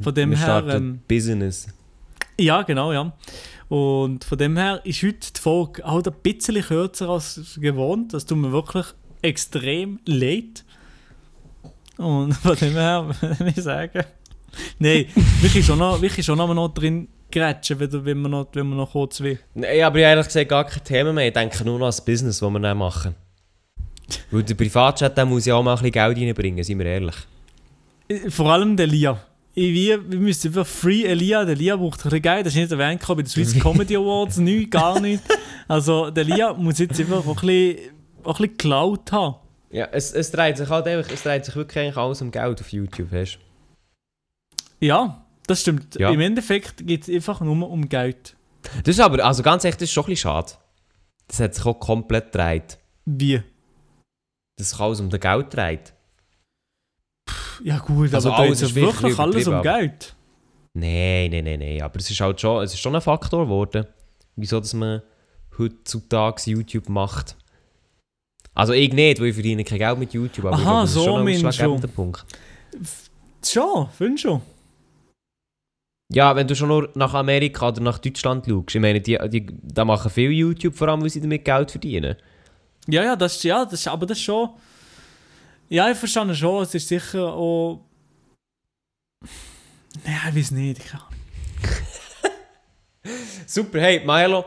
[0.00, 0.64] Von dem Wir her.
[0.68, 1.66] Ähm, Business.
[2.38, 3.12] ja, genau, ja.
[3.68, 8.14] Und von dem her ist heute die Folge halt ein bisschen kürzer als gewohnt.
[8.14, 8.86] Das tut mir wirklich
[9.22, 10.64] extrem leid.
[11.96, 14.04] Und von dem her würde ich sagen,
[14.78, 15.06] nein,
[15.40, 18.66] wirklich schon noch, wirklich schon noch, noch drin grätschen, wenn, du- wenn, man noch, wenn
[18.68, 19.38] man noch kurz will.
[19.54, 21.28] Nein, aber ich ehrlich gesagt gar kein Thema mehr.
[21.28, 23.14] Ich denke nur noch an das Business, das wir dann machen.
[24.30, 27.14] Weil der Privatchat der muss ja auch mal ein bisschen Geld reinbringen, seien wir ehrlich.
[28.28, 29.18] Vor allem der Lia.
[29.54, 32.72] Wir, wir müssen einfach Free Elia, der Lia braucht ein bisschen Geld, das ist nicht
[32.72, 35.26] erwähnt bei den Swiss Comedy Awards, nichts, gar nichts.
[35.68, 37.76] Also der Lia muss jetzt einfach auch ein bisschen,
[38.24, 39.34] auch ein bisschen geklaut haben.
[39.70, 42.60] Ja, es, es dreht sich halt einfach, es dreht sich wirklich eigentlich alles um Geld
[42.60, 43.38] auf YouTube, hast
[44.82, 45.94] Ja, das stimmt.
[45.94, 46.10] Ja.
[46.10, 48.36] Im Endeffekt geht es einfach nur um Geld.
[48.84, 50.52] Das ist aber, also ganz ehrlich, das ist schon ein bisschen schade.
[51.28, 52.78] Das hat sich auch komplett gedreht.
[53.04, 53.42] Wie?
[54.56, 55.94] Das sich alles um das Geld dreht.
[57.62, 60.16] Ja gut, Also aber alles ist ist wirklich alles um Geld.
[60.74, 61.82] Nein, nein, nein, nein.
[61.82, 63.86] Aber es ist halt schon, es ist schon ein Faktor geworden,
[64.36, 65.02] wieso dass man
[65.58, 67.36] heutzutage YouTube macht.
[68.54, 70.90] Also ich nicht, weil ich verdiene kein Geld mit YouTube, aber ich Aha, glaube, das
[70.90, 71.04] ist so
[71.52, 72.26] schon ein Punkt.
[73.44, 74.42] Schon, findest du?
[76.14, 79.46] Ja, wenn du schon nur nach Amerika oder nach Deutschland schaust, ich meine, die, die,
[79.62, 82.16] da machen viele YouTube, vor allem, weil sie damit Geld verdienen.
[82.86, 84.50] Ja, ja, das ja, das aber das schon...
[85.68, 87.80] Ja, ich verstehe schon, es ist sicher auch...
[90.04, 90.78] Nein, ich weiß nicht.
[90.80, 91.00] Ich kann...
[93.46, 94.44] Super, hey Milo,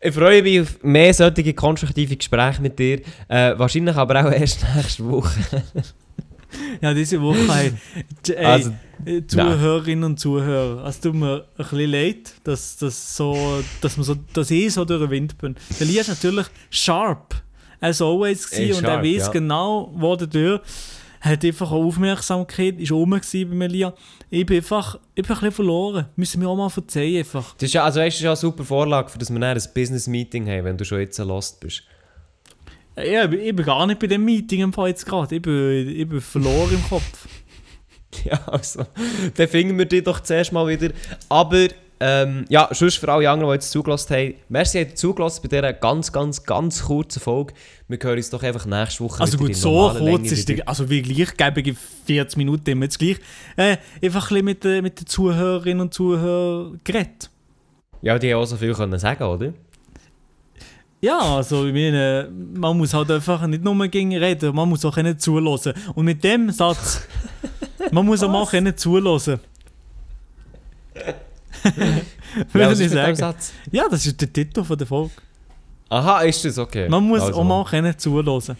[0.00, 3.00] ich freue mich auf mehr solche konstruktive Gespräche mit dir.
[3.26, 5.62] Äh, wahrscheinlich aber auch erst nächste Woche.
[6.80, 7.72] Ja, diese Woche, hey,
[8.28, 8.72] ey, Also,
[9.04, 14.04] äh, Zuhörerinnen und Zuhörer, es tut mir ein bisschen leid, dass, dass, so, dass, man
[14.04, 15.56] so, dass ich so durch den Wind bin.
[15.78, 17.34] Der Lia ist natürlich sharp,
[17.80, 19.32] as always Er gewesen, und er weiß ja.
[19.32, 20.62] genau, wo der Tür
[21.20, 23.94] hat einfach eine Aufmerksamkeit, ist gewesen bei mir.
[24.30, 26.06] Ich bin einfach, ich bin ein bisschen verloren.
[26.16, 27.54] Müssen wir auch mal verzeihen einfach.
[27.54, 29.56] das ist ja, also, weißt, das ist ja eine super Vorlage, für dass wir dann
[29.56, 31.82] ein Business-Meeting haben, wenn du schon jetzt lost bist.
[33.04, 35.34] Ja, ich, bin- ich bin gar nicht bei dem Meeting im Fall jetzt gerade.
[35.36, 37.28] Ich bin, ich bin verloren im Kopf.
[38.24, 38.84] Ja, also,
[39.36, 40.92] dann finden wir dich doch zuerst mal wieder.
[41.28, 41.68] Aber,
[42.00, 45.48] ähm, ja, sonst für alle anderen, die jetzt zugelassen haben, merci, habt ihr zugelassen bei
[45.48, 47.52] dieser ganz, ganz, ganz kurzen Folge.
[47.86, 50.88] Wir hören uns doch einfach nächste Woche Also gut, so kurz Länge ist die, also
[50.88, 51.76] wie gleichgebige
[52.06, 53.18] 40 Minuten immer jetzt gleich.
[53.56, 57.30] Äh, einfach ein bisschen mit, den- mit den Zuhörerinnen und Zuhörern geredet.
[58.00, 59.52] Ja, die haben auch so viel können sagen, oder?
[61.00, 64.94] Ja, also ich meine, man muss halt einfach nicht nur gegen reden, man muss auch
[64.94, 65.72] können zulassen.
[65.94, 67.02] Und mit dem Satz,
[67.92, 69.40] man muss auch mal können zulassen.
[72.36, 73.16] Ja, Würde was ich ist mit dem sagen.
[73.16, 73.52] Satz?
[73.72, 75.10] Ja, das ist der Titel von der Folge.
[75.88, 76.86] Aha, ist das okay.
[76.88, 78.56] Man muss also, auch mal können zulassen.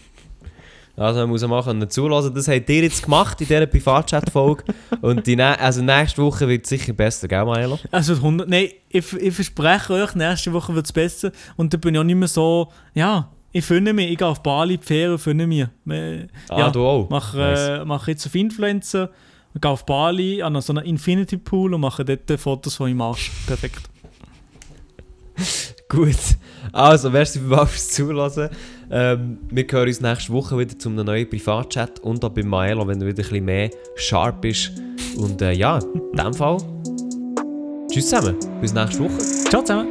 [0.99, 2.33] Also man muss mal können zulassen.
[2.35, 4.65] Das habt ihr jetzt gemacht in dieser Privatchat-Folge.
[5.01, 7.79] Und die also nächste Woche wird es sicher besser, gell, Maelo?
[7.89, 11.31] Also 100, nein, ich, ich verspreche euch, nächste Woche wird es besser.
[11.55, 14.43] Und dann bin ich auch nicht mehr so, ja, ich finde mich, ich gehe auf
[14.43, 15.65] Bali, die Ferien finde mich.
[15.89, 17.09] Äh, Ah, ja, du auch?
[17.09, 17.59] Mache Nice.
[17.59, 19.09] äh, mach jetzt auf Influencer,
[19.59, 23.31] gehe auf Bali an so einen Infinity Pool und mache dort Fotos von meinem Arsch.
[23.47, 23.89] Perfekt.
[25.89, 26.17] Gut.
[26.71, 28.49] Also, merci fürs Zulassen.
[28.91, 32.87] Ähm, wir hören uns nächste Woche wieder zu einem neuen Privatchat und auch bei Maelo,
[32.87, 34.71] wenn er wieder ein bisschen mehr sharp ist.
[35.15, 36.57] Und äh, ja, in dem Fall.
[37.91, 38.35] Tschüss zusammen.
[38.61, 39.17] Bis nächste Woche.
[39.49, 39.89] Ciao zusammen.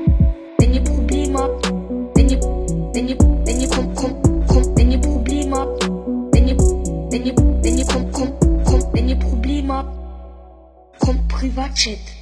[0.58, 1.70] Wenn ihr Probleme habt,
[2.16, 5.88] wenn ihr, wenn ihr, wenn ihr kommt, kommt, kommt, wenn ihr Probleme habt,
[6.32, 12.17] wenn ihr, wenn ihr, wenn ihr kommt, kommt, kommt, wenn ihr Probleme habt, kommt Privatchat.